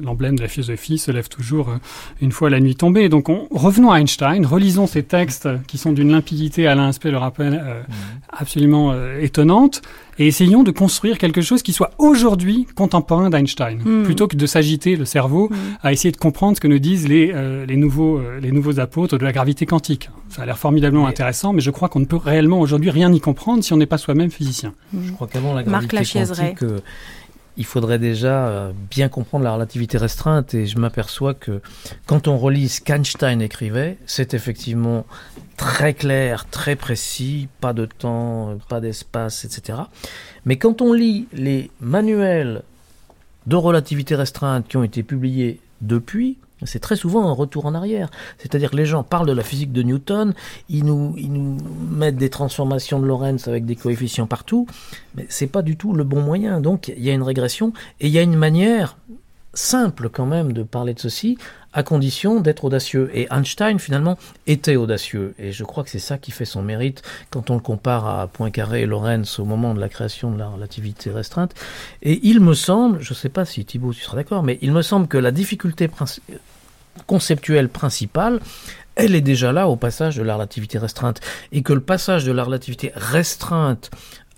[0.00, 1.76] l'emblème de la philosophie se lève toujours euh,
[2.20, 3.08] une fois la nuit tombée.
[3.08, 7.54] Donc revenons à Einstein, relisons ces textes qui sont d'une limpidité, Alain Aspect le rappel,
[7.54, 7.94] euh, mhm.
[8.30, 9.82] absolument euh, étonnante,
[10.18, 14.02] et essayons de construire quelque chose qui soit aujourd'hui contemporain d'Einstein, mhm.
[14.04, 15.56] plutôt que de s'agiter le cerveau mhm.
[15.82, 17.32] à essayer de comprendre ce que nous disent les,
[17.66, 20.10] les, nouveaux, les nouveaux apôtres de la gravité quantique.
[20.28, 23.20] Ça a l'air formidablement intéressant, mais je crois qu'on ne peut réellement aujourd'hui rien y
[23.20, 24.74] comprendre si on n'est pas soi-même physicien.
[25.02, 26.64] Je crois qu'avant la gravité quantique
[27.56, 31.60] il faudrait déjà euh, bien comprendre la relativité restreinte et je m'aperçois que
[32.06, 35.06] quand on relit ce qu'Einstein écrivait, c'est effectivement
[35.56, 39.78] très clair, très précis, pas de temps, pas d'espace, etc.
[40.44, 42.62] Mais quand on lit les manuels
[43.46, 48.10] de relativité restreinte qui ont été publiés depuis, c'est très souvent un retour en arrière.
[48.38, 50.34] C'est-à-dire que les gens parlent de la physique de Newton,
[50.68, 51.58] ils nous, ils nous
[51.90, 54.66] mettent des transformations de Lorentz avec des coefficients partout,
[55.14, 56.60] mais c'est pas du tout le bon moyen.
[56.60, 58.96] Donc il y a une régression et il y a une manière
[59.54, 61.36] simple quand même de parler de ceci,
[61.72, 63.10] à condition d'être audacieux.
[63.14, 65.34] Et Einstein, finalement, était audacieux.
[65.38, 68.26] Et je crois que c'est ça qui fait son mérite quand on le compare à
[68.26, 71.54] Poincaré et Lorentz au moment de la création de la relativité restreinte.
[72.02, 74.72] Et il me semble, je ne sais pas si Thibault, tu seras d'accord, mais il
[74.72, 75.88] me semble que la difficulté
[77.06, 78.40] conceptuelle principale,
[78.94, 81.20] elle est déjà là au passage de la relativité restreinte.
[81.50, 83.90] Et que le passage de la relativité restreinte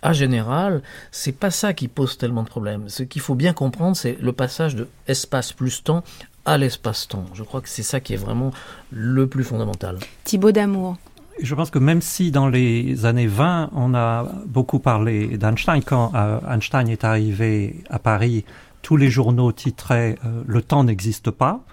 [0.02, 2.88] à général, c'est pas ça qui pose tellement de problèmes.
[2.88, 6.04] Ce qu'il faut bien comprendre, c'est le passage de espace plus temps
[6.44, 7.24] à l'espace-temps.
[7.32, 8.50] Je crois que c'est ça qui est vraiment
[8.90, 9.98] le plus fondamental.
[10.24, 10.98] Thibaut d'amour.
[11.40, 16.12] Je pense que même si dans les années 20, on a beaucoup parlé d'Einstein, quand
[16.14, 18.44] euh, Einstein est arrivé à Paris,
[18.82, 21.64] tous les journaux titraient euh, Le temps n'existe pas.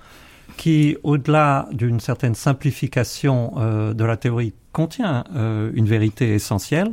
[0.57, 6.91] Qui, au-delà d'une certaine simplification euh, de la théorie, contient euh, une vérité essentielle,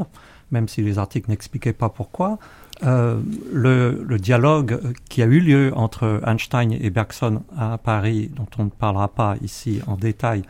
[0.50, 2.38] même si les articles n'expliquaient pas pourquoi.
[2.84, 3.20] Euh,
[3.52, 8.70] le, dialogue qui a eu lieu entre Einstein et Bergson à Paris, dont on ne
[8.70, 10.42] parlera pas ici en détail,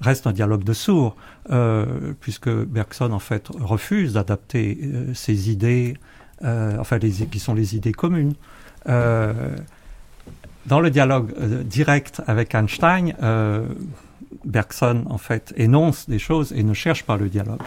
[0.00, 1.16] reste un dialogue de sourds,
[2.20, 4.78] puisque Bergson en fait refuse d'adapter
[5.14, 5.94] ses idées,
[6.42, 8.34] enfin qui sont les idées communes.
[10.66, 13.14] Dans le dialogue euh, direct avec Einstein,
[14.44, 17.62] Bergson en fait énonce des choses et ne cherche pas le dialogue.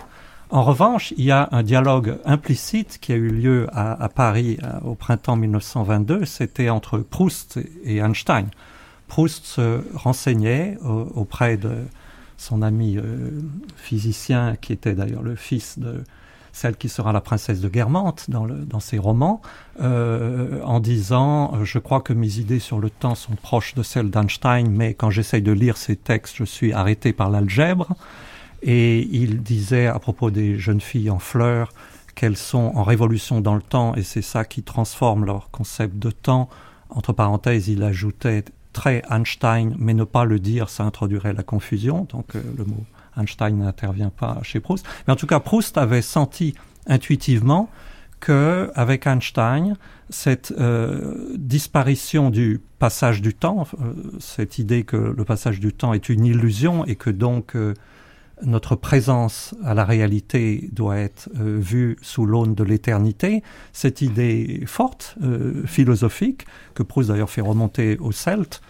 [0.50, 4.96] En revanche, il y a un dialogue implicite qui a eu lieu à, Paris au
[4.96, 6.24] printemps 1922.
[6.26, 8.48] C'était entre Proust et Einstein.
[9.08, 10.78] Proust se renseignait
[11.16, 11.86] auprès de
[12.38, 13.32] son ami euh,
[13.76, 16.04] physicien, qui était d'ailleurs le fils de
[16.58, 19.41] celle qui sera la princesse de Guermantes dans, dans ses romans,
[19.80, 23.84] euh, en disant euh, Je crois que mes idées sur le temps sont proches de
[23.84, 27.96] celles d'Einstein, mais quand j'essaye de lire ces textes, je suis arrêté par l'algèbre.
[28.63, 31.70] Et il disait à propos des jeunes filles en fleurs
[32.15, 36.10] qu'elles sont en révolution dans le temps, et c'est ça qui transforme leur concept de
[36.10, 36.50] temps.
[36.89, 38.43] Entre parenthèses, il ajoutait
[38.74, 42.08] très Einstein, mais ne pas le dire, ça introduirait la confusion.
[42.10, 42.84] Donc euh, le mot
[43.17, 44.86] Einstein n'intervient pas chez Proust.
[45.08, 47.69] Mais en tout cas, Proust avait senti intuitivement
[48.19, 49.75] que avec Einstein,
[50.10, 55.93] cette euh, disparition du passage du temps, euh, cette idée que le passage du temps
[55.93, 57.73] est une illusion et que donc euh,
[58.43, 63.41] notre présence à la réalité doit être vue sous l'aune de l'éternité,
[63.73, 65.15] cette idée forte,
[65.65, 68.62] philosophique, que Proust d'ailleurs fait remonter aux Celtes,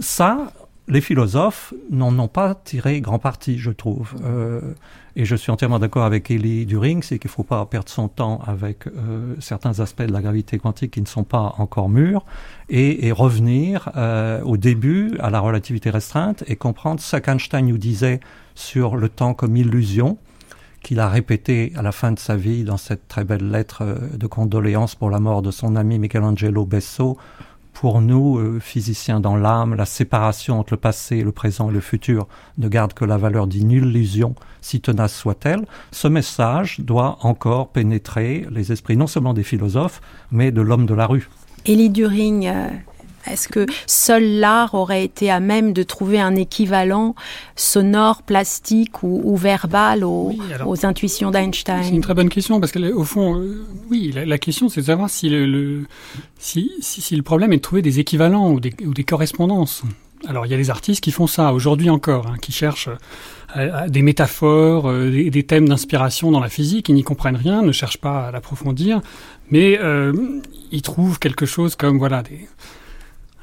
[0.00, 0.52] ça,
[0.90, 4.14] les philosophes n'en ont pas tiré grand parti, je trouve.
[4.24, 4.74] Euh,
[5.16, 8.08] et je suis entièrement d'accord avec Elie During, c'est qu'il ne faut pas perdre son
[8.08, 12.24] temps avec euh, certains aspects de la gravité quantique qui ne sont pas encore mûrs,
[12.68, 17.78] et, et revenir euh, au début à la relativité restreinte et comprendre ce qu'Einstein nous
[17.78, 18.20] disait
[18.54, 20.18] sur le temps comme illusion,
[20.82, 23.96] qu'il a répété à la fin de sa vie dans cette très belle lettre euh,
[24.16, 27.16] de condoléances pour la mort de son ami Michelangelo Besso,
[27.80, 31.80] pour nous, euh, physiciens dans l'âme, la séparation entre le passé, le présent et le
[31.80, 35.64] futur ne garde que la valeur d'une illusion, si tenace soit-elle.
[35.90, 40.92] Ce message doit encore pénétrer les esprits non seulement des philosophes, mais de l'homme de
[40.92, 41.30] la rue.
[41.64, 42.68] Élie During, euh,
[43.26, 47.14] est-ce que seul l'art aurait été à même de trouver un équivalent
[47.54, 52.30] sonore, plastique ou, ou verbal aux, oui, alors, aux intuitions d'Einstein C'est une très bonne
[52.30, 55.84] question parce qu'au fond, euh, oui, la, la, question c'est de savoir si le, le
[56.38, 59.82] si, si, si, le problème est de trouver des équivalents ou des, ou des correspondances.
[60.26, 62.90] Alors il y a des artistes qui font ça aujourd'hui encore, hein, qui cherchent
[63.56, 67.62] euh, des métaphores, euh, des, des, thèmes d'inspiration dans la physique, ils n'y comprennent rien,
[67.62, 69.00] ne cherchent pas à l'approfondir,
[69.50, 69.78] mais
[70.70, 72.48] ils trouvent quelque chose comme voilà des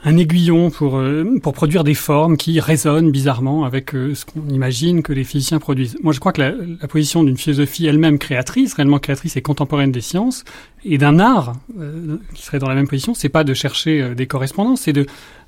[0.08, 4.48] un aiguillon pour, euh, pour produire des formes qui résonnent bizarrement avec euh, ce qu'on
[4.50, 5.98] imagine que les physiciens produisent.
[6.02, 9.92] Moi, je crois que la, la position d'une philosophie elle-même créatrice, réellement créatrice et contemporaine
[9.92, 10.46] des sciences,
[10.86, 14.16] et d'un art euh, qui serait dans la même position, c'est pas de chercher euh,
[14.16, 15.06] des correspondances, c'est de,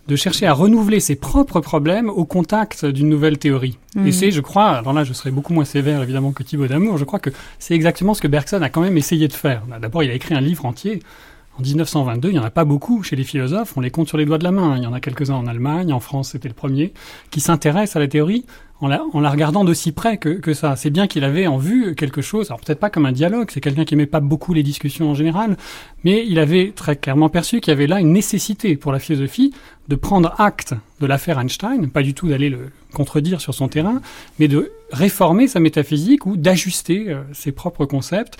[0.09, 3.77] de chercher à renouveler ses propres problèmes au contact d'une nouvelle théorie.
[3.95, 4.07] Mmh.
[4.07, 6.97] Et c'est, je crois, alors là, je serais beaucoup moins sévère évidemment que Thibaut Damour,
[6.97, 9.63] je crois que c'est exactement ce que Bergson a quand même essayé de faire.
[9.81, 10.99] D'abord, il a écrit un livre entier
[11.59, 14.17] en 1922, il n'y en a pas beaucoup chez les philosophes, on les compte sur
[14.17, 14.77] les doigts de la main.
[14.77, 16.93] Il y en a quelques-uns en Allemagne, en France, c'était le premier,
[17.31, 18.45] qui s'intéressent à la théorie
[18.81, 20.77] en la, regardant d'aussi près que, que ça.
[20.77, 23.59] C'est bien qu'il avait en vue quelque chose, alors peut-être pas comme un dialogue, c'est
[23.59, 25.57] quelqu'un qui aimait pas beaucoup les discussions en général,
[26.05, 29.53] mais il avait très clairement perçu qu'il y avait là une nécessité pour la philosophie
[29.89, 34.01] de prendre acte de l'affaire Einstein, pas du tout d'aller le contredire sur son terrain,
[34.39, 38.37] mais de réformer sa métaphysique ou d'ajuster euh, ses propres concepts.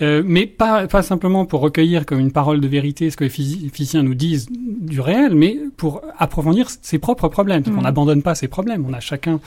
[0.00, 3.30] Euh, mais pas, pas simplement pour recueillir comme une parole de vérité ce que les
[3.30, 7.62] physiciens nous disent du réel, mais pour approfondir ses propres problèmes.
[7.66, 7.78] Mmh.
[7.78, 9.40] On n'abandonne pas ses problèmes, on a chacun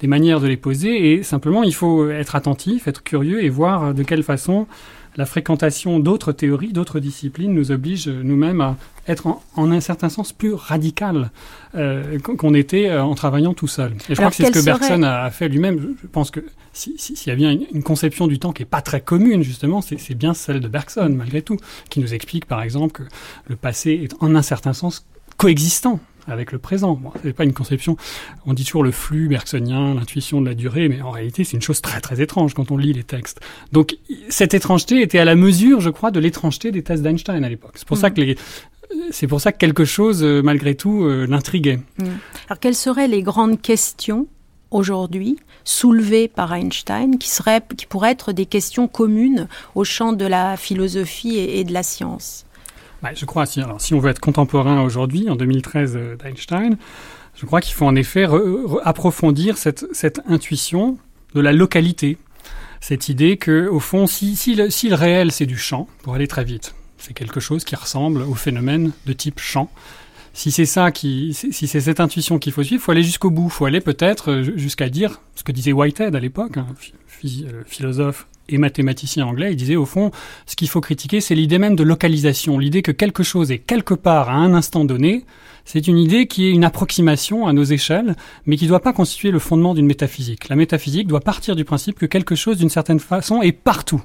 [0.00, 3.94] des manières de les poser, et simplement il faut être attentif, être curieux et voir
[3.94, 4.66] de quelle façon
[5.16, 8.76] la fréquentation d'autres théories, d'autres disciplines nous oblige nous-mêmes à
[9.08, 11.30] être en, en, un certain sens plus radical
[11.74, 13.92] euh, qu'on était euh, en travaillant tout seul.
[14.08, 14.78] Et je Alors crois que c'est ce que serait...
[14.78, 15.96] Bergson a fait lui-même.
[16.02, 16.40] Je pense que
[16.72, 19.00] s'il si, si y a bien une, une, conception du temps qui est pas très
[19.00, 21.56] commune, justement, c'est bien celle de Bergson, malgré tout,
[21.88, 23.02] qui nous explique, par exemple, que
[23.48, 25.06] le passé est en un certain sens
[25.36, 26.94] coexistant avec le présent.
[26.94, 27.96] Bon, c'est pas une conception.
[28.46, 31.62] On dit toujours le flux bergsonien, l'intuition de la durée, mais en réalité, c'est une
[31.62, 33.40] chose très très étrange quand on lit les textes.
[33.72, 33.96] Donc,
[34.28, 37.72] cette étrangeté était à la mesure, je crois, de l'étrangeté des thèses d'Einstein à l'époque.
[37.76, 38.00] C'est pour mmh.
[38.00, 38.36] ça que les
[39.10, 41.78] c'est pour ça que quelque chose, euh, malgré tout, euh, l'intriguait.
[41.98, 42.04] Mmh.
[42.48, 44.28] Alors, quelles seraient les grandes questions
[44.70, 50.24] aujourd'hui soulevées par Einstein qui, seraient, qui pourraient être des questions communes au champ de
[50.24, 52.45] la philosophie et, et de la science?
[53.14, 56.76] Je crois, si, alors, si on veut être contemporain aujourd'hui, en 2013 euh, d'Einstein,
[57.34, 58.26] je crois qu'il faut en effet
[58.84, 60.98] approfondir cette, intuition
[61.34, 62.16] de la localité.
[62.80, 66.74] Cette idée que, au fond, si, le, réel c'est du champ, pour aller très vite,
[66.98, 69.70] c'est quelque chose qui ressemble au phénomène de type champ.
[70.32, 73.48] Si c'est ça si c'est cette intuition qu'il faut suivre, faut aller jusqu'au bout.
[73.48, 76.66] Faut aller peut-être euh, jusqu'à dire ce que disait Whitehead à l'époque, hein,
[77.66, 80.10] philosophe et mathématicien anglais, il disait au fond,
[80.46, 83.94] ce qu'il faut critiquer, c'est l'idée même de localisation, l'idée que quelque chose est quelque
[83.94, 85.24] part à un instant donné,
[85.64, 88.14] c'est une idée qui est une approximation à nos échelles,
[88.46, 90.48] mais qui ne doit pas constituer le fondement d'une métaphysique.
[90.48, 94.00] La métaphysique doit partir du principe que quelque chose, d'une certaine façon, est partout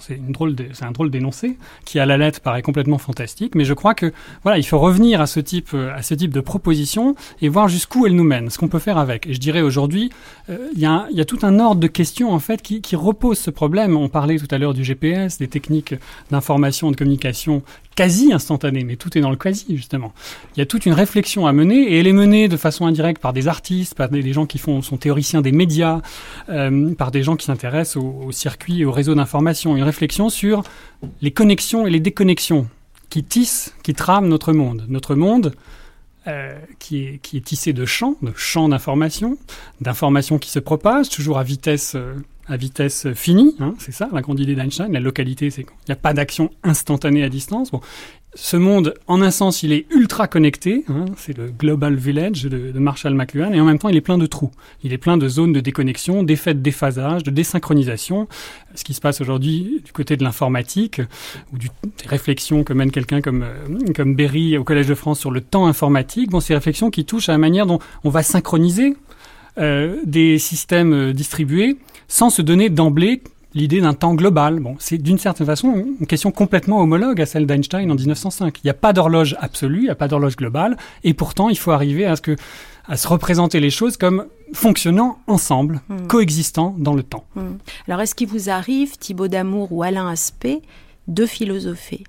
[0.00, 3.64] c'est une drôle, c'est un drôle d'énoncé qui à la lettre paraît complètement fantastique, mais
[3.64, 4.12] je crois que
[4.42, 8.06] voilà, il faut revenir à ce type, à ce type de proposition et voir jusqu'où
[8.06, 9.26] elle nous mène, ce qu'on peut faire avec.
[9.26, 10.10] Et je dirais aujourd'hui,
[10.50, 13.50] euh, il y, a tout un ordre de questions en fait qui, qui repose ce
[13.50, 13.96] problème.
[13.96, 15.94] On parlait tout à l'heure du GPS, des techniques
[16.30, 17.62] d'information, de communication
[17.98, 20.12] quasi instantané, mais tout est dans le quasi justement.
[20.54, 23.20] Il y a toute une réflexion à mener et elle est menée de façon indirecte
[23.20, 26.00] par des artistes, par des, gens qui font, sont théoriciens des médias,
[26.48, 29.76] euh, par des gens qui s'intéressent au, circuit et au réseau d'information.
[29.76, 30.62] Une réflexion sur
[31.22, 32.68] les connexions et les déconnexions
[33.10, 34.84] qui tissent, qui trament notre monde.
[34.86, 35.56] Notre monde,
[36.28, 39.38] euh, qui, est, qui est tissé de champs, de champs d'information,
[39.80, 42.14] d'informations qui se propagent, toujours à vitesse euh,
[42.48, 44.92] à vitesse finie, hein, c'est ça la grande idée d'Einstein.
[44.92, 47.70] La localité, c'est qu'il n'y a pas d'action instantanée à distance.
[47.70, 47.80] Bon,
[48.34, 50.84] ce monde, en un sens, il est ultra connecté.
[50.88, 54.18] Hein, c'est le Global Village de, Marshall McLuhan, et en même temps, il est plein
[54.18, 54.50] de trous.
[54.84, 58.28] Il est plein de zones de déconnexion, d'effets de déphasage, de désynchronisation.
[58.74, 61.00] Ce qui se passe aujourd'hui du côté de l'informatique
[61.52, 61.68] ou des
[62.06, 65.66] réflexions que mène quelqu'un comme euh, comme Berry au Collège de France sur le temps
[65.66, 66.30] informatique.
[66.30, 68.94] Bon, ces réflexions qui touchent à la manière dont on va synchroniser
[69.58, 71.78] euh, des systèmes euh, distribués
[72.08, 73.22] sans se donner d'emblée
[73.54, 74.60] l'idée d'un temps global.
[74.60, 78.58] Bon, c'est d'une certaine façon une question complètement homologue à celle d'Einstein en 1905.
[78.62, 81.58] Il n'y a pas d'horloge absolue, il n'y a pas d'horloge globale, et pourtant il
[81.58, 82.36] faut arriver à ce que
[82.90, 86.06] à se représenter les choses comme fonctionnant ensemble, hmm.
[86.06, 87.24] coexistant dans le temps.
[87.34, 87.56] Hmm.
[87.86, 90.62] Alors est-ce qu'il vous arrive, Thibaut Damour ou Alain Aspect,
[91.06, 92.04] de philosopher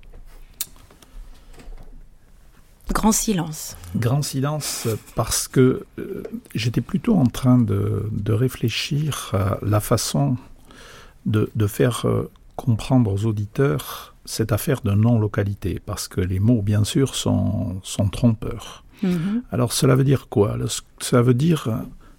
[2.92, 3.76] Grand silence.
[3.96, 6.22] Grand silence parce que euh,
[6.54, 10.36] j'étais plutôt en train de, réfléchir à la façon
[11.26, 16.84] de, faire euh, comprendre aux auditeurs cette affaire de non-localité, parce que les mots, bien
[16.84, 17.80] sûr, sont,
[18.12, 18.84] trompeurs.
[19.02, 19.42] Mm-hmm.
[19.50, 20.56] Alors cela veut dire quoi?
[21.00, 21.68] Cela veut dire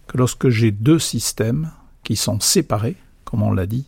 [0.07, 1.72] que lorsque j'ai deux systèmes
[2.03, 3.86] qui sont séparés, comme on l'a dit,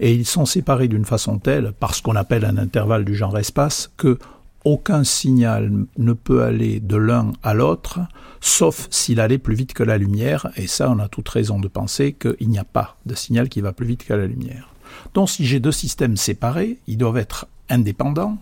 [0.00, 3.38] et ils sont séparés d'une façon telle, par ce qu'on appelle un intervalle du genre
[3.38, 4.18] espace, que
[4.64, 8.00] aucun signal ne peut aller de l'un à l'autre,
[8.40, 11.68] sauf s'il allait plus vite que la lumière, et ça on a toute raison de
[11.68, 14.68] penser qu'il n'y a pas de signal qui va plus vite que la lumière.
[15.14, 18.38] Donc si j'ai deux systèmes séparés, ils doivent être indépendants,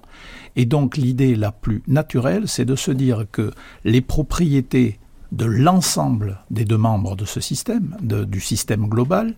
[0.57, 3.53] et donc l'idée la plus naturelle, c'est de se dire que
[3.85, 4.99] les propriétés
[5.31, 9.35] de l'ensemble des deux membres de ce système, du système global,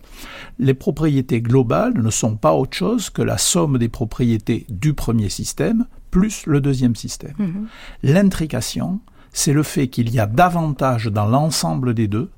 [0.57, 5.29] les propriétés globales ne sont pas autre chose que la somme des propriétés du premier
[5.29, 7.33] système plus le deuxième système.
[7.39, 7.67] Mhm.
[8.03, 8.99] L'intrication,
[9.33, 12.29] c'est le fait qu'il y a davantage dans l'ensemble des deux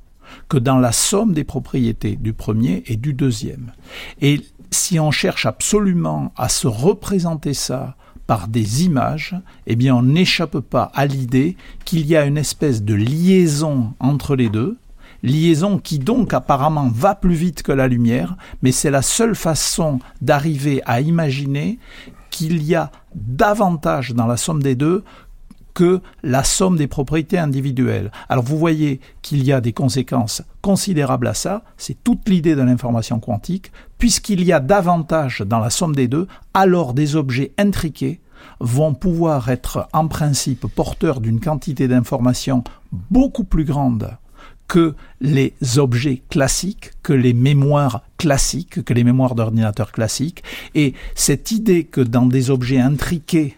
[0.47, 3.71] que dans la somme des propriétés du premier et du deuxième.
[4.21, 7.95] Et si on cherche absolument à se représenter ça
[8.25, 9.35] par des images,
[9.67, 14.35] eh bien on n'échappe pas à l'idée qu'il y a une espèce de liaison entre
[14.35, 14.77] les deux,
[15.23, 19.99] liaison qui donc apparemment va plus vite que la lumière, mais c'est la seule façon
[20.21, 21.79] d'arriver à imaginer
[22.29, 25.03] qu'il y a davantage dans la somme des deux
[25.73, 28.11] que la somme des propriétés individuelles.
[28.29, 32.61] Alors vous voyez qu'il y a des conséquences considérables à ça, c'est toute l'idée de
[32.61, 38.21] l'information quantique, puisqu'il y a davantage dans la somme des deux, alors des objets intriqués
[38.59, 44.17] vont pouvoir être en principe porteurs d'une quantité d'informations beaucoup plus grande
[44.67, 50.43] que les objets classiques, que les mémoires classiques, que les mémoires d'ordinateur classiques.
[50.75, 53.57] Et cette idée que dans des objets intriqués,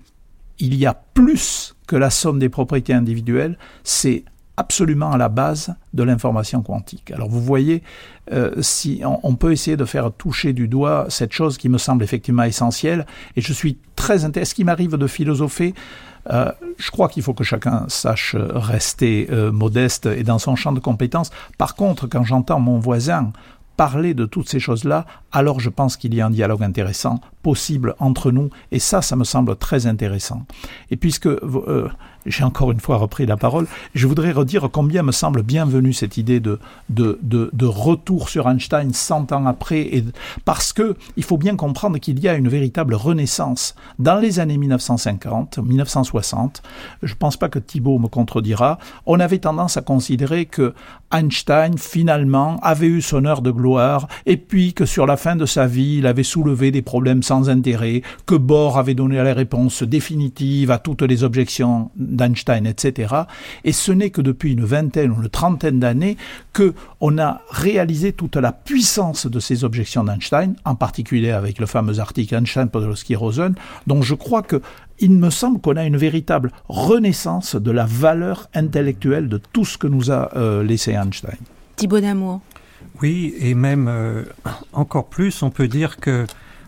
[0.60, 4.24] il y a plus que la somme des propriétés individuelles, c'est
[4.58, 7.12] absolument à la base de l'information quantique.
[7.12, 7.84] Alors vous voyez,
[8.32, 12.04] euh, si on, peut essayer de faire toucher du doigt cette chose qui me semble
[12.04, 14.52] effectivement essentielle, et je suis très intéressé.
[14.52, 15.74] Ce qui m'arrive de philosopher,
[16.32, 20.72] euh, je crois qu'il faut que chacun sache rester euh, modeste et dans son champ
[20.72, 21.32] de compétences.
[21.58, 23.32] Par contre, quand j'entends mon voisin
[23.78, 27.96] parler de toutes ces choses-là, alors je pense qu'il y a un dialogue intéressant possible
[28.00, 30.46] entre nous, et ça, ça me semble très intéressant.
[30.92, 31.90] Et puisque euh,
[32.26, 36.18] j'ai encore une fois repris la parole, je voudrais redire combien me semble bienvenue cette
[36.18, 36.60] idée de,
[36.90, 40.04] de, de, retour sur Einstein 100 ans après, et,
[40.44, 43.76] parce que il faut bien comprendre qu'il y a une véritable renaissance.
[44.00, 46.64] Dans les années 1950, 1960,
[47.04, 50.74] je ne pense pas que Thibault me contredira, on avait tendance à considérer que
[51.12, 55.46] Einstein, finalement, avait eu son heure de gloire, et puis que sur la fin de
[55.46, 59.84] sa vie, il avait soulevé des problèmes sans intérêt, que Bohr avait donné la réponse
[59.84, 63.14] définitive à toutes les objections d'Einstein, etc.
[63.64, 66.18] Et ce n'est que depuis une vingtaine ou une trentaine d'années
[66.54, 71.66] que on a réalisé toute la puissance de ces objections d'Einstein, en particulier avec le
[71.66, 73.56] fameux article Einstein-Podolsky-Rosen,
[73.88, 74.62] dont je crois que
[75.00, 79.78] il me semble qu'on a une véritable renaissance de la valeur intellectuelle de tout ce
[79.78, 81.38] que nous a euh, laissé Einstein.
[81.76, 82.42] Thibaut d'amour.
[83.02, 84.24] Oui, et même euh,
[84.72, 86.26] encore plus, on peut dire que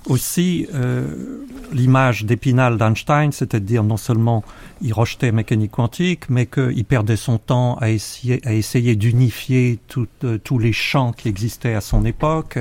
[0.08, 4.44] aussi euh, l'image d'Épinal d'Einstein, c'est-à-dire non seulement
[4.82, 9.80] il rejetait mécanique quantique, mais qu'il perdait son temps à essayer, à essayer d'unifier
[10.24, 12.60] euh, tous les champs qui existaient à son époque.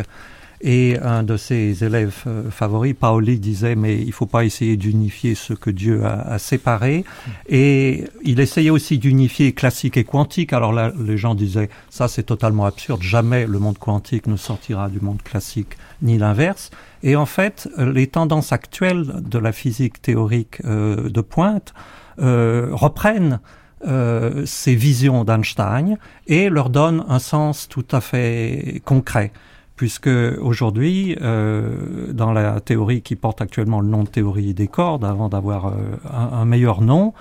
[0.60, 5.34] Et un de ses élèves euh, favoris, Paoli, disait mais il faut pas essayer d'unifier
[5.34, 7.04] ce que Dieu a, a, séparé.
[7.48, 10.52] Et il essayait aussi d'unifier classique et quantique.
[10.52, 13.02] Alors là, les gens disaient ça c'est totalement absurde.
[13.02, 16.70] Jamais le monde quantique ne sortira du monde classique ni l'inverse.
[17.02, 21.74] Et en fait, les tendances actuelles de la physique théorique euh, de pointe
[22.18, 23.40] euh, reprennent
[23.86, 29.32] euh, ces visions d'Einstein et leur donnent un sens tout à fait concret
[29.76, 30.08] puisque
[30.40, 35.28] aujourd'hui, euh, dans la théorie qui porte actuellement le nom de théorie des cordes, avant
[35.28, 35.72] d'avoir euh,
[36.10, 37.12] un, un, meilleur nom,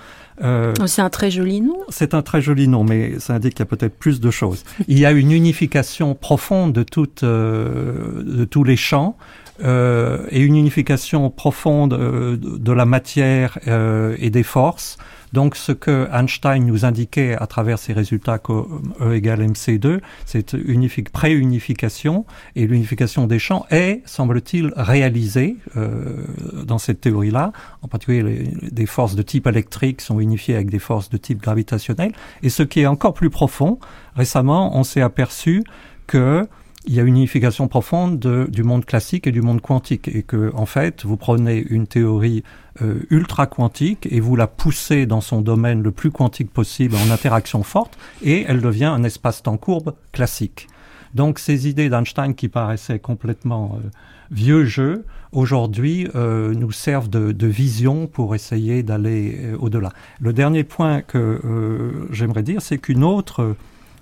[0.42, 1.78] euh, c'est un très joli nom.
[1.88, 4.64] C'est un très joli nom, mais ça indique qu'il y a peut-être plus de choses.
[4.88, 9.16] Il y a une unification profonde de, toutes, euh, de tous les champs.
[9.64, 14.98] Euh, et une unification profonde de la matière et des forces.
[15.32, 18.52] Donc ce que Einstein nous indiquait à travers ses résultats que
[19.00, 22.24] E égale MC2, c'est une pré-unification
[22.54, 26.24] et l'unification des champs est, semble-t-il, réalisée euh,
[26.64, 27.52] dans cette théorie-là.
[27.82, 31.42] En particulier, les, des forces de type électrique sont unifiées avec des forces de type
[31.42, 32.12] gravitationnel.
[32.42, 33.78] Et ce qui est encore plus profond,
[34.14, 35.64] récemment, on s'est aperçu
[36.06, 36.48] que
[36.86, 40.22] il y a une unification profonde de, du monde classique et du monde quantique, et
[40.22, 42.44] que en fait, vous prenez une théorie
[42.80, 47.10] euh, ultra quantique et vous la poussez dans son domaine le plus quantique possible en
[47.10, 50.68] interaction forte, et elle devient un espace-temps courbe classique.
[51.14, 53.88] Donc ces idées d'Einstein qui paraissaient complètement euh,
[54.30, 59.92] vieux jeu, aujourd'hui euh, nous servent de, vision pour essayer d'aller au-delà.
[60.20, 63.56] Le dernier point que j'aimerais dire, c'est qu'une autre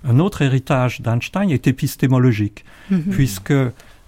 [0.07, 3.09] un autre héritage d'Einstein est épistémologique, -hmm.
[3.09, 3.53] puisque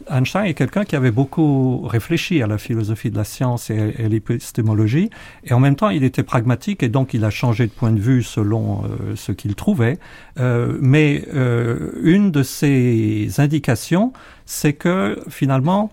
[0.10, 4.08] Einstein est quelqu'un qui avait beaucoup réfléchi à la philosophie de la science et à
[4.08, 5.10] l'épistémologie,
[5.44, 8.00] et en même temps il était pragmatique et donc il a changé de point de
[8.00, 9.98] vue selon euh, ce qu'il trouvait.
[10.40, 14.14] Euh, mais euh, une de ses indications,
[14.46, 15.92] c'est que finalement,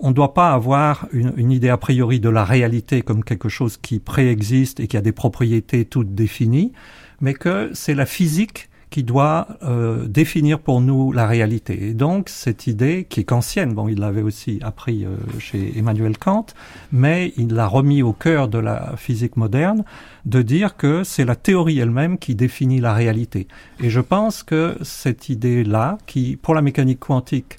[0.00, 3.48] on ne doit pas avoir une, une, idée a priori de la réalité comme quelque
[3.48, 6.72] chose qui préexiste et qui a des propriétés toutes définies,
[7.20, 11.88] mais que c'est la physique qui doit euh, définir pour nous la réalité.
[11.88, 16.18] Et donc cette idée, qui est kantienne, bon, il l'avait aussi appris euh, chez Emmanuel
[16.18, 16.46] Kant,
[16.92, 19.84] mais il l'a remis au cœur de la physique moderne,
[20.26, 23.46] de dire que c'est la théorie elle-même qui définit la réalité.
[23.78, 27.56] Et je pense que cette idée-là, qui pour la mécanique quantique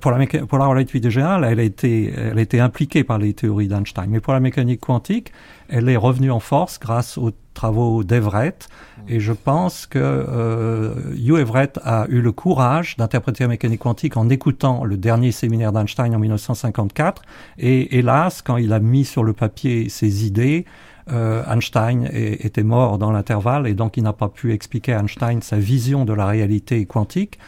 [0.00, 3.32] pour, la pour la relativité générale, elle a, été, elle a été impliquée par les
[3.34, 4.06] théories d'Einstein.
[4.08, 5.32] Mais pour la mécanique quantique,
[5.68, 8.68] elle est revenue en force grâce aux travaux d'Everett.
[9.08, 14.16] Et je pense que euh, Hugh Everett a eu le courage d'interpréter la mécanique quantique
[14.16, 17.22] en écoutant le dernier séminaire d'Einstein en 1954.
[17.58, 20.66] Et hélas, quand il a mis sur le papier ses idées,
[21.10, 25.00] euh, Einstein est, était mort dans l'intervalle et donc il n'a pas pu expliquer à
[25.00, 27.38] Einstein sa vision de la réalité quantique.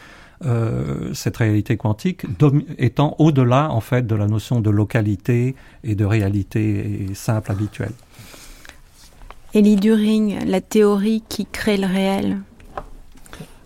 [0.47, 2.23] Euh, cette réalité quantique
[2.79, 7.93] étant au-delà en fait de la notion de localité et de réalité simple habituelle.
[9.55, 12.39] Elie During, la théorie qui crée le réel.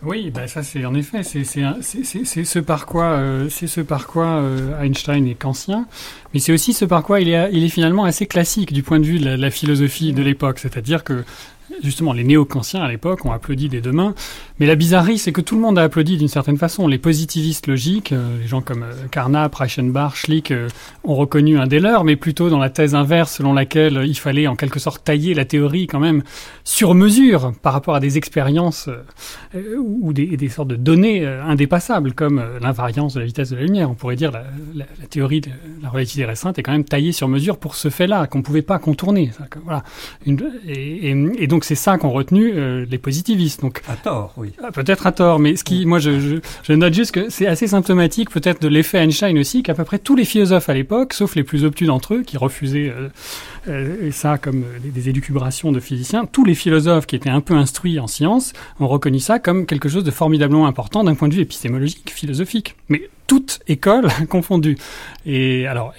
[0.02, 4.26] Oui, bah ça c'est en effet, c'est ce par quoi, euh, c'est ce par quoi
[4.26, 5.86] euh, Einstein est kantien,
[6.34, 8.98] mais c'est aussi ce par quoi il est, il est finalement assez classique du point
[8.98, 11.24] de vue de la, de la philosophie de l'époque, c'est-à-dire que
[11.82, 14.14] justement, les néo-kantiens à l'époque ont applaudi des deux mains.
[14.60, 16.86] Mais la bizarrerie, c'est que tout le monde a applaudi d'une certaine façon.
[16.86, 20.68] Les positivistes logiques, euh, les gens comme euh, Carnap, Reichenbach, Schlick, euh,
[21.02, 24.46] ont reconnu un des leurs, mais plutôt dans la thèse inverse selon laquelle il fallait
[24.46, 26.22] en quelque sorte tailler la théorie quand même
[26.62, 28.88] sur mesure par rapport à des expériences
[29.54, 33.90] ou des, sortes de données indépassables, comme l'invariance de la vitesse de la lumière.
[33.90, 34.44] On pourrait dire la,
[34.74, 35.50] la, théorie de
[35.82, 38.62] la relativité restreinte est quand même taillée sur mesure pour ce fait-là, qu'on ne pouvait
[38.62, 39.30] pas contourner.
[40.66, 42.52] Et, donc c'est ça qu'ont retenu
[42.84, 43.60] les positivistes.
[43.60, 44.52] Donc, à tort, oui.
[44.62, 47.68] Ah, peut-être à tort, mais ce qui, moi, je, je, note juste que c'est assez
[47.68, 51.36] symptomatique, peut-être, de l'effet Einstein aussi, qu'à peu près tous les philosophes à l'époque, sauf
[51.36, 53.08] les plus obtus d'entre eux, qui refusaient euh,
[53.68, 57.98] euh, ça comme des, élucubrations de physiciens, tous les philosophes qui étaient un peu instruits
[57.98, 61.42] en sciences ont reconnu ça comme quelque chose de formidablement important d'un point de vue
[61.42, 62.76] épistémologique, philosophique.
[62.88, 64.76] Mais toute école confondue.
[65.26, 65.94] Et alors,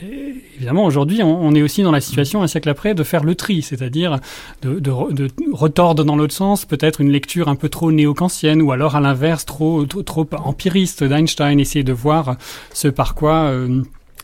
[0.55, 3.61] évidemment, aujourd'hui, on, est aussi dans la situation, un siècle après, de faire le tri,
[3.61, 4.19] c'est-à-dire
[4.61, 8.95] de, de, retordre dans l'autre sens peut-être une lecture un peu trop néo-kantienne, ou alors
[8.95, 12.37] à l'inverse, trop, trop, empiriste d'Einstein, essayer de voir
[12.73, 13.45] ce par quoi...
[13.45, 13.81] Euh,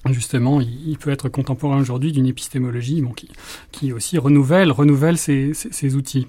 [0.10, 3.30] justement, il, peut être contemporain aujourd'hui d'une épistémologie bon, qui,
[3.72, 6.28] qui aussi renouvelle, renouvelle ses, ses outils.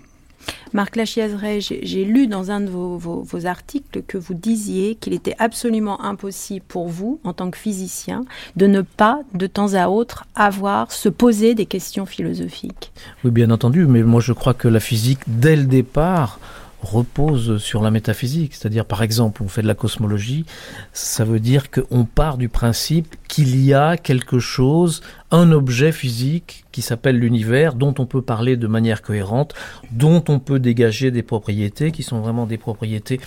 [0.73, 6.03] Marc Lachiazeret, j'ai lu dans un de vos, articles que vous disiez qu'il était absolument
[6.03, 8.25] impossible pour vous, en tant que physicien,
[8.57, 12.93] de ne pas, de temps à autre, avoir, se poser des questions philosophiques.
[13.25, 16.41] Oui, bien entendu, mais moi je crois que la physique, dès le départ,
[16.83, 18.55] repose sur la métaphysique.
[18.55, 20.45] C'est-à-dire, par exemple, on fait de la cosmologie,
[20.93, 26.65] ça veut dire qu'on part du principe qu'il y a quelque chose, un objet physique
[26.73, 29.55] qui s'appelle l'univers, dont on peut parler de manière cohérente,
[29.93, 33.21] dont on peut dégager des propriétés qui sont vraiment des propriétés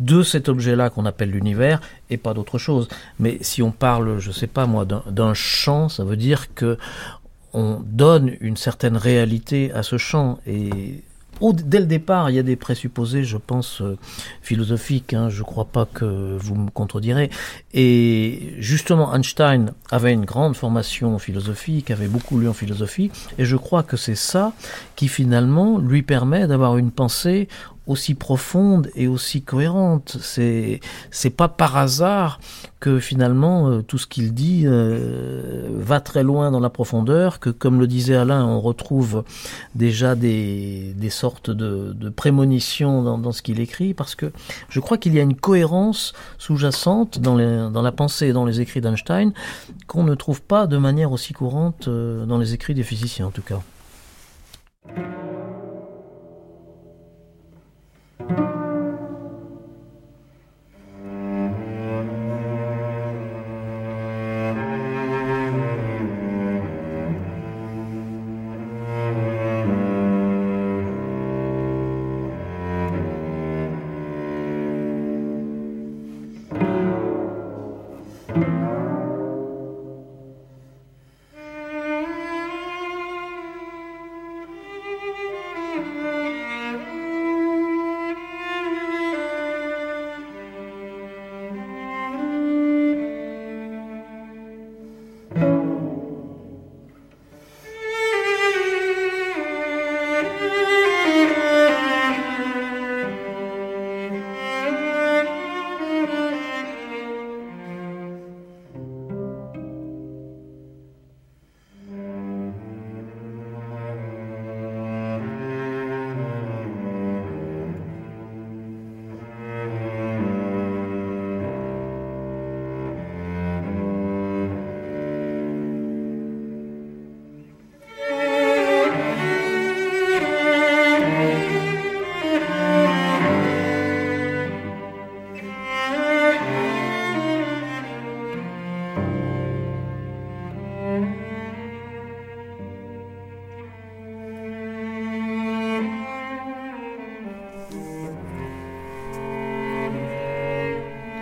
[0.00, 2.88] de cet objet-là qu'on appelle l'univers et pas d'autre chose.
[3.18, 6.78] Mais si on parle, je sais pas moi, d'un champ, ça veut dire que
[7.54, 11.02] on donne une certaine réalité à ce champ et
[11.50, 13.98] dès le départ, il y a des présupposés, je pense, euh,
[14.42, 15.12] philosophiques.
[15.12, 17.30] Hein, je ne crois pas que vous me contredirez.
[17.74, 23.56] Et justement, Einstein avait une grande formation philosophique, avait beaucoup lu en philosophie, et je
[23.56, 24.52] crois que c'est ça
[24.96, 27.48] qui finalement lui permet d'avoir une pensée
[27.86, 30.16] aussi profonde et aussi cohérente.
[30.20, 30.80] C'est
[31.10, 32.38] c'est pas par hasard
[32.80, 37.40] que finalement euh, tout ce qu'il dit euh, va très loin dans la profondeur.
[37.40, 39.24] Que comme le disait Alain, on retrouve
[39.74, 44.32] déjà des des sortes de, prémonitions dans, ce qu'il écrit parce que
[44.68, 48.80] je crois qu'il y a une cohérence sous-jacente dans la pensée et dans les écrits
[48.80, 49.32] d'Einstein
[49.86, 53.30] qu'on ne trouve pas de manière aussi courante euh, dans les écrits des physiciens en
[53.30, 53.60] tout cas.
[54.86, 55.31] Thank you.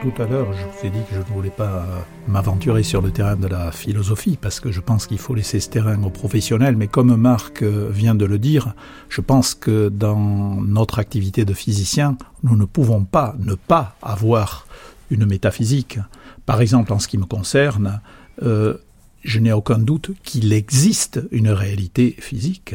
[0.01, 1.84] Tout à l'heure, je vous ai dit que je ne voulais pas
[2.26, 5.68] m'aventurer sur le terrain de la philosophie, parce que je pense qu'il faut laisser ce
[5.68, 8.74] terrain aux professionnels, mais comme Marc vient de le dire,
[9.11, 14.66] je pense que dans notre activité de physicien, nous ne pouvons pas ne pas avoir
[15.11, 15.98] une métaphysique.
[16.46, 18.01] Par exemple, en ce qui me concerne,
[18.42, 18.78] euh,
[19.22, 22.74] je n'ai aucun doute qu'il existe une réalité physique.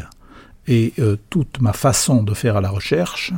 [0.68, 3.34] Et euh, toute ma façon de faire à la recherche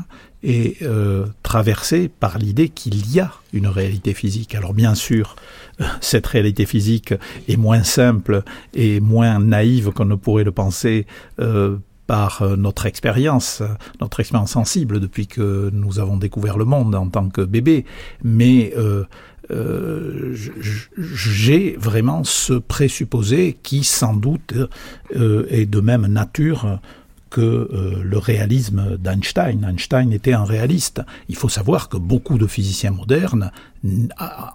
[0.48, 4.56] est euh, traversée par l'idée qu'il y a une réalité physique.
[4.56, 5.36] Alors bien sûr,
[5.82, 7.14] euh, cette réalité physique
[7.48, 8.44] est moins simple
[8.74, 11.06] et moins naïve qu'on ne pourrait le penser
[12.08, 13.62] par euh, notre expérience,
[14.02, 17.86] notre expérience sensible depuis que nous avons découvert le monde en tant que bébé,
[18.24, 19.04] mais euh,
[19.52, 20.36] euh,
[20.98, 24.54] j'ai vraiment ce présupposé qui sans doute
[25.16, 26.80] euh, est de même nature
[27.30, 29.64] que euh, le réalisme d'Einstein.
[29.64, 31.02] Einstein était un réaliste.
[31.30, 33.52] Il faut savoir que beaucoup de physiciens modernes,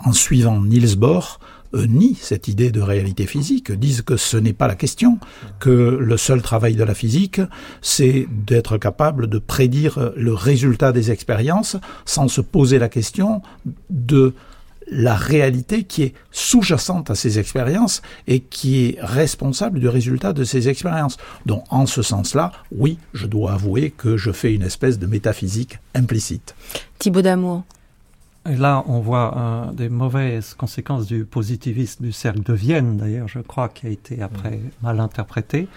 [0.04, 1.38] en suivant Niels Bohr,
[1.74, 5.18] euh, nient cette idée de réalité physique, disent que ce n'est pas la question,
[5.58, 7.40] que le seul travail de la physique,
[7.80, 13.40] c'est d'être capable de prédire le résultat des expériences sans se poser la question
[13.88, 14.34] de
[14.90, 20.44] la réalité qui est sous-jacente à ces expériences et qui est responsable du résultat de
[20.44, 21.16] ces expériences.
[21.46, 25.78] Donc en ce sens-là, oui, je dois avouer que je fais une espèce de métaphysique
[25.94, 26.54] implicite.
[26.98, 27.64] Thibaut Damour.
[28.48, 33.28] Et là, on voit euh, des mauvaises conséquences du positivisme du cercle de Vienne, d'ailleurs,
[33.28, 35.68] je crois, qui a été après mal interprété.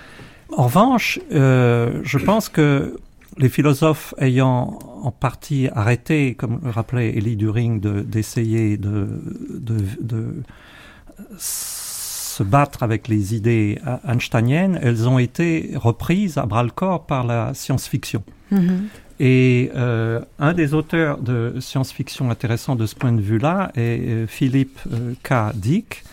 [0.57, 2.97] En revanche, euh, je pense que
[3.37, 10.43] les philosophes ayant en partie arrêté, comme le rappelait Elie During, d'essayer de, de, de,
[11.37, 18.23] se battre avec les idées einsteiniennes, elles ont été reprises à bras-le-corps par la science-fiction.
[18.51, 18.79] Mm-hmm.
[19.19, 24.27] Et euh, un des auteurs de science-fiction intéressant de ce point de vue-là est euh,
[24.27, 25.55] Philippe euh, K.
[25.55, 26.03] Dick,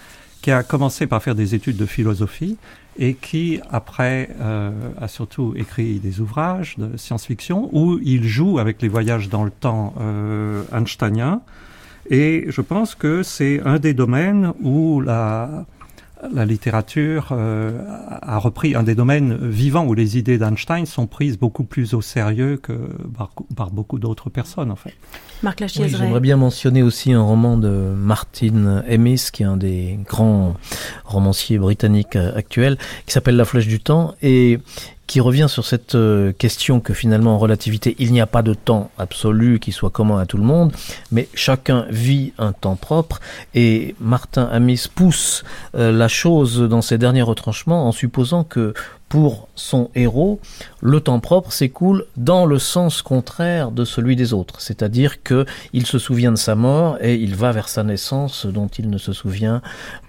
[0.40, 2.56] qui a commencé par faire des études de philosophie
[2.98, 4.70] et qui, après, euh,
[5.00, 9.50] a surtout écrit des ouvrages de science-fiction où il joue avec les voyages dans le
[9.50, 11.40] temps euh, einsteiniens.
[12.10, 15.64] Et je pense que c'est un des domaines où la,
[16.32, 17.80] la littérature euh,
[18.22, 22.02] a repris un des domaines vivants où les idées d'Einstein sont prises beaucoup plus au
[22.02, 22.72] sérieux que
[23.56, 24.94] par, beaucoup d'autres personnes, en fait.
[25.42, 29.98] Marc oui, J'aimerais bien mentionner aussi un roman de Martin Amis, qui est un des
[30.06, 30.54] grands
[31.04, 34.60] romanciers britanniques euh, actuels, qui s'appelle La Flèche du Temps, et
[35.12, 38.54] qui revient sur cette euh, question que finalement en relativité, il n'y a pas de
[38.54, 40.72] temps absolu qui soit commun à tout le monde,
[41.10, 43.20] mais chacun vit un temps propre.
[43.54, 45.44] Et Martin Amis pousse
[45.74, 48.72] euh, la chose dans ses derniers retranchements en supposant que
[49.12, 50.40] pour son héros,
[50.80, 55.44] le temps propre s'écoule dans le sens contraire de celui des autres, c'est-à-dire que
[55.74, 58.96] il se souvient de sa mort et il va vers sa naissance dont il ne
[58.96, 59.60] se souvient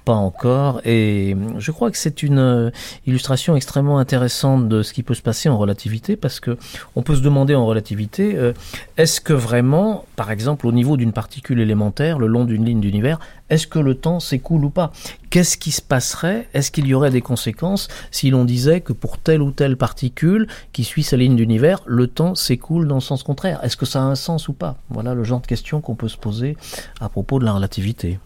[0.05, 0.79] pas encore.
[0.85, 2.71] Et je crois que c'est une euh,
[3.05, 6.57] illustration extrêmement intéressante de ce qui peut se passer en relativité parce que
[6.95, 8.53] on peut se demander en relativité euh,
[8.95, 13.19] est-ce que vraiment par exemple au niveau d'une particule élémentaire le long d'une ligne d'univers
[13.53, 14.91] est-ce que le temps s'écoule ou pas?
[15.29, 16.47] Qu'est-ce qui se passerait?
[16.53, 20.47] Est-ce qu'il y aurait des conséquences si l'on disait que pour telle ou telle particule
[20.71, 23.63] qui suit sa ligne d'univers, le temps s'écoule dans le sens contraire?
[23.63, 24.77] Est-ce que ça a un sens ou pas?
[24.89, 26.57] Voilà le genre de questions qu'on peut se poser
[26.99, 28.19] à propos de la relativité.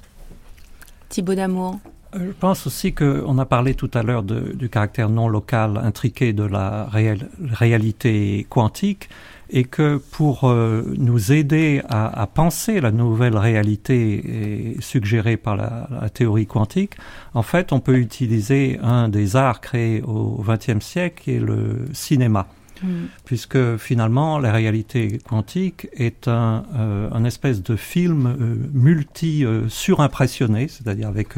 [1.09, 1.79] Thibaut Damour.
[2.15, 6.33] Euh, je pense aussi qu'on a parlé tout à l'heure du caractère non local intriqué
[6.33, 9.09] de la réalité quantique
[9.49, 15.87] et que pour euh, nous aider à, à, penser la nouvelle réalité suggérée par la,
[16.01, 16.95] la, théorie quantique,
[17.33, 21.85] en fait, on peut utiliser un des arts créés au XXe siècle, qui est le
[21.93, 22.47] cinéma.
[22.83, 23.05] Mm.
[23.25, 31.07] Puisque finalement, la réalité quantique est un, euh, un espèce de film euh, multi-surimpressionné, c'est-à-dire
[31.07, 31.33] avec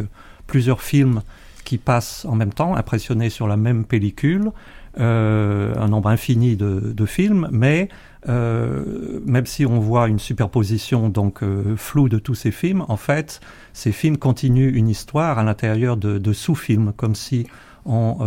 [0.50, 1.22] plusieurs films
[1.64, 4.52] qui passent en même temps, impressionnés sur la même pellicule,
[5.00, 7.90] euh, un nombre infini de, de films, mais
[8.28, 12.98] euh, même si on voit une superposition donc euh, floue de tous ces films, en
[12.98, 13.40] fait,
[13.74, 17.46] ces films continuent une histoire à l'intérieur de, de sous-films, comme si
[17.86, 18.18] on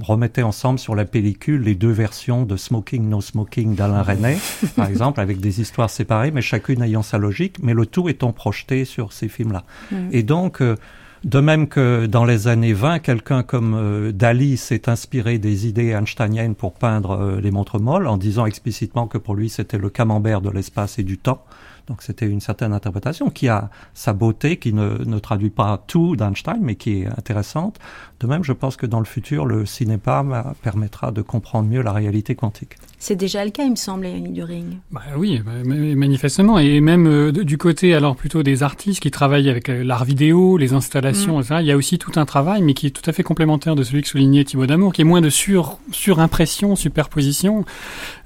[0.00, 4.36] remettait ensemble sur la pellicule les deux versions de Smoking No Smoking d'Alain René,
[4.76, 8.32] par exemple, avec des histoires séparées, mais chacune ayant sa logique, mais le tout étant
[8.32, 9.64] projeté sur ces films-là.
[9.92, 10.08] Mm.
[10.12, 10.62] Et donc,
[11.26, 15.90] de même que dans les années 20, quelqu'un comme euh, Dali s'est inspiré des idées
[15.90, 19.90] einsteiniennes pour peindre euh, les montres molles, en disant explicitement que pour lui c'était le
[19.90, 21.44] camembert de l'espace et du temps.
[21.88, 26.14] Donc c'était une certaine interprétation qui a sa beauté, qui ne, ne traduit pas tout
[26.14, 27.80] d'Einstein, mais qui est intéressante.
[28.20, 31.92] De même, je pense que dans le futur, le cinéma permettra de comprendre mieux la
[31.92, 32.76] réalité quantique.
[33.06, 34.78] C'est déjà le cas, il me semble, Yannick During.
[34.90, 36.58] Bah oui, bah, manifestement.
[36.58, 40.56] Et même euh, du côté, alors plutôt des artistes qui travaillent avec euh, l'art vidéo,
[40.56, 41.40] les installations, mm.
[41.40, 43.76] etc., il y a aussi tout un travail, mais qui est tout à fait complémentaire
[43.76, 47.64] de celui que soulignait Thibaut Damour, qui est moins de sur, surimpression, superposition,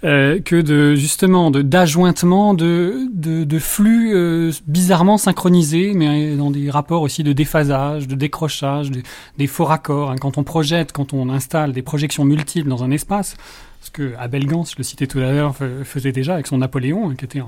[0.02, 6.70] euh, que de justement d'ajointement de, de, de, flux euh, bizarrement synchronisés, mais dans des
[6.70, 9.02] rapports aussi de déphasage, de décrochage, des,
[9.36, 10.10] des faux raccords.
[10.10, 10.16] Hein.
[10.18, 13.36] Quand on projette, quand on installe des projections multiples dans un espace,
[13.80, 17.10] ce que Abel Gans, je le citais tout à l'heure, faisait déjà avec son Napoléon,
[17.10, 17.42] hein, qui était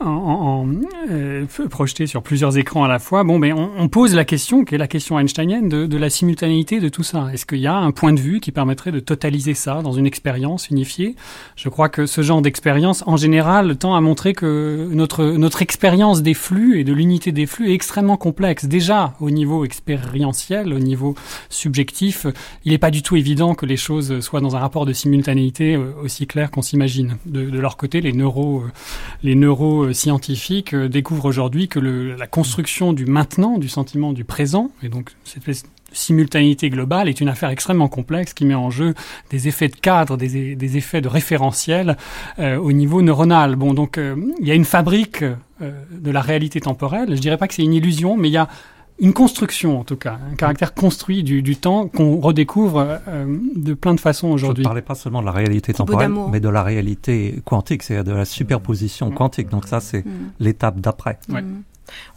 [0.00, 0.66] en,
[1.10, 3.24] euh, projeté sur plusieurs écrans à la fois.
[3.24, 6.80] Bon, mais on, pose la question, qui est la question einsteinienne, de, de la simultanéité
[6.80, 7.28] de tout ça.
[7.32, 10.06] Est-ce qu'il y a un point de vue qui permettrait de totaliser ça dans une
[10.06, 11.16] expérience unifiée?
[11.56, 16.22] Je crois que ce genre d'expérience, en général, tend à montrer que notre, notre expérience
[16.22, 18.66] des flux et de l'unité des flux est extrêmement complexe.
[18.66, 21.14] Déjà, au niveau expérientiel, au niveau
[21.48, 22.26] subjectif,
[22.64, 25.74] il n'est pas du tout évident que les choses soient dans un rapport de simultanéité
[25.74, 27.16] euh, aussi clair qu'on s'imagine.
[27.26, 28.72] De, de, leur côté, les neuro, euh,
[29.22, 29.34] les
[29.86, 35.12] neuroscientifiques euh, découvrent aujourd'hui que la construction du maintenant, du sentiment du présent, et donc
[35.24, 38.94] cette simultanéité globale est une affaire extrêmement complexe qui met en jeu
[39.30, 41.96] des effets de cadre, des, effets de référentiel
[42.38, 43.56] euh, au niveau neuronal.
[43.56, 45.24] Bon, donc euh, il y a une fabrique
[45.58, 47.16] de la réalité temporelle.
[47.16, 48.46] Je dirais pas que c'est une illusion, mais il y a
[48.98, 53.74] une construction en tout cas, un caractère construit du, du temps qu'on redécouvre euh, de
[53.74, 54.62] plein de façons aujourd'hui.
[54.62, 58.12] Je ne parlais pas seulement de la réalité temporelle, mais de la réalité quantique, c'est-à-dire
[58.12, 59.48] de la superposition quantique.
[59.48, 60.32] Donc ça, c'est mm.
[60.40, 61.18] l'étape d'après.
[61.28, 61.42] Ouais.
[61.42, 61.62] Mm.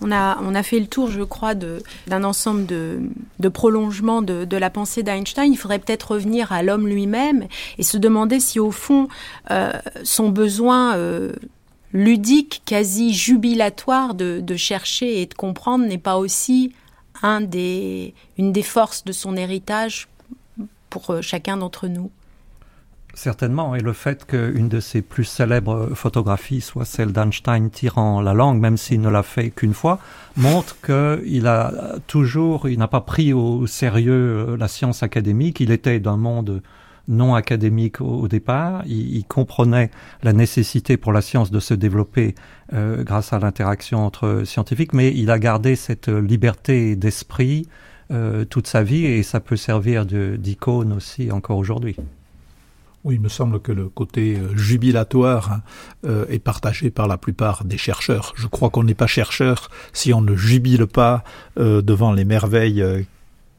[0.02, 3.02] On a, on a fait le tour, je crois, d'un ensemble de,
[3.40, 5.52] de prolongements de, de, la pensée d'Einstein.
[5.52, 7.46] Il faudrait peut-être revenir à l'homme lui-même
[7.78, 9.08] et se demander si, au fond,
[9.52, 9.72] euh,
[10.04, 11.34] son besoin euh,
[11.94, 16.74] ludique, quasi jubilatoire de, chercher et de comprendre n'est pas aussi
[17.24, 20.08] une des forces de son héritage
[20.90, 22.12] pour euh, chacun d'entre nous.
[23.16, 28.34] Certainement, et le fait qu'une de ses plus célèbres photographies soit celle d'Einstein tirant la
[28.34, 30.00] langue, même s'il ne l'a fait qu'une fois,
[30.38, 35.72] montre qu'il a toujours, il n'a pas pris au sérieux euh, la science académique, il
[35.72, 36.62] était d'un monde
[37.10, 38.84] non académique au, départ.
[38.86, 39.92] Il, comprenait
[40.24, 42.36] la nécessité pour la science de se développer
[42.72, 47.68] euh, grâce à l'interaction entre scientifiques, mais il a gardé cette liberté d'esprit
[48.12, 51.96] euh, toute sa vie et ça peut servir d'icône aussi encore aujourd'hui.
[53.04, 55.62] Oui, il me semble que le côté euh, jubilatoire
[56.06, 58.34] euh, est partagé par la plupart des chercheurs.
[58.36, 61.24] Je crois qu'on n'est pas chercheur si on ne jubile pas
[61.56, 62.84] devant les merveilles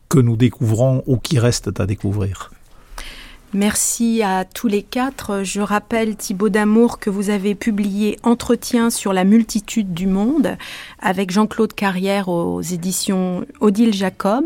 [0.08, 2.50] que nous découvrons ou qui restent à découvrir.
[3.52, 5.42] Merci à tous les quatre.
[5.42, 10.56] Je rappelle, Thibaut Damour, que vous avez publié Entretien sur la multitude du monde
[11.00, 14.44] avec Jean-Claude Carrière aux éditions Odile Jacob.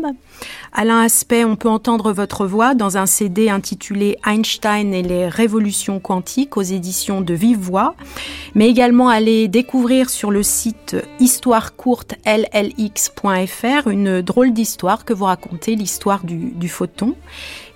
[0.73, 5.99] Alain Aspect, on peut entendre votre voix dans un CD intitulé Einstein et les révolutions
[5.99, 7.93] quantiques aux éditions de Vive Voix,
[8.55, 16.25] mais également aller découvrir sur le site histoirecourte.llx.fr une drôle d'histoire que vous racontez, l'histoire
[16.25, 17.13] du, du photon.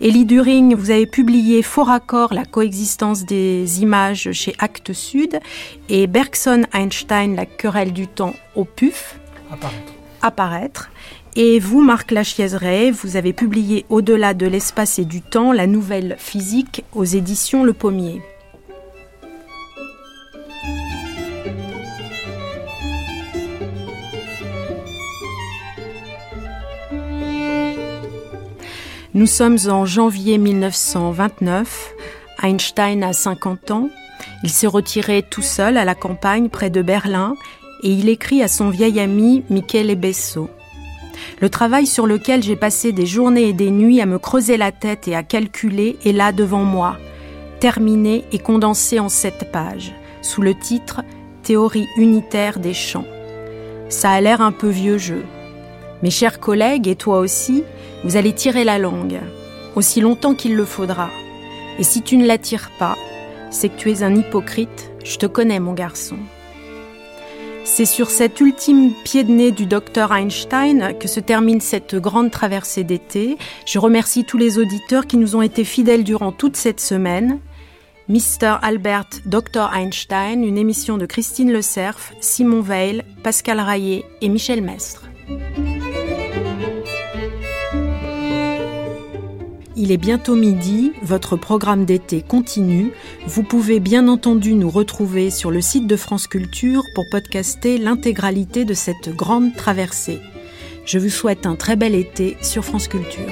[0.02, 5.42] Elie During, vous avez publié Faux raccord, la coexistence des images chez Actes Sud,
[5.90, 9.20] et Bergson Einstein, la querelle du temps au PUF.
[9.52, 9.94] Apparaître.
[10.22, 10.90] Apparaître.
[11.36, 16.16] Et vous, Marc Lachiaiseray, vous avez publié Au-delà de l'espace et du temps, la nouvelle
[16.18, 18.22] physique aux éditions Le Pommier.
[29.16, 31.94] Nous sommes en janvier 1929.
[32.44, 33.90] Einstein a 50 ans.
[34.44, 37.34] Il s'est retiré tout seul à la campagne près de Berlin
[37.82, 40.48] et il écrit à son vieil ami Michele Besso.
[41.42, 44.72] Le travail sur lequel j'ai passé des journées et des nuits à me creuser la
[44.72, 46.96] tête et à calculer est là devant moi,
[47.60, 49.92] terminé et condensé en sept pages,
[50.22, 51.02] sous le titre
[51.42, 53.08] Théorie unitaire des champs.
[53.90, 55.24] Ça a l'air un peu vieux jeu.
[56.02, 57.64] Mes chers collègues, et toi aussi,
[58.04, 59.20] vous allez tirer la langue,
[59.76, 61.10] aussi longtemps qu'il le faudra.
[61.78, 62.98] Et si tu ne la tires pas,
[63.52, 66.18] c'est que tu es un hypocrite, je te connais mon garçon.
[67.66, 72.32] C'est sur cet ultime pied de nez du docteur Einstein que se termine cette grande
[72.32, 73.38] traversée d'été.
[73.66, 77.40] Je remercie tous les auditeurs qui nous ont été fidèles durant toute cette semaine.
[78.08, 78.58] Mr.
[78.64, 79.70] Albert Dr.
[79.72, 85.04] Einstein, une émission de Christine Le Cerf, Simon Veil, Pascal Raillet et Michel Mestre.
[89.82, 92.92] Il est bientôt midi, votre programme d'été continue.
[93.28, 98.66] Vous pouvez bien entendu nous retrouver sur le site de France Culture pour podcaster l'intégralité
[98.66, 100.20] de cette grande traversée.
[100.84, 103.32] Je vous souhaite un très bel été sur France Culture.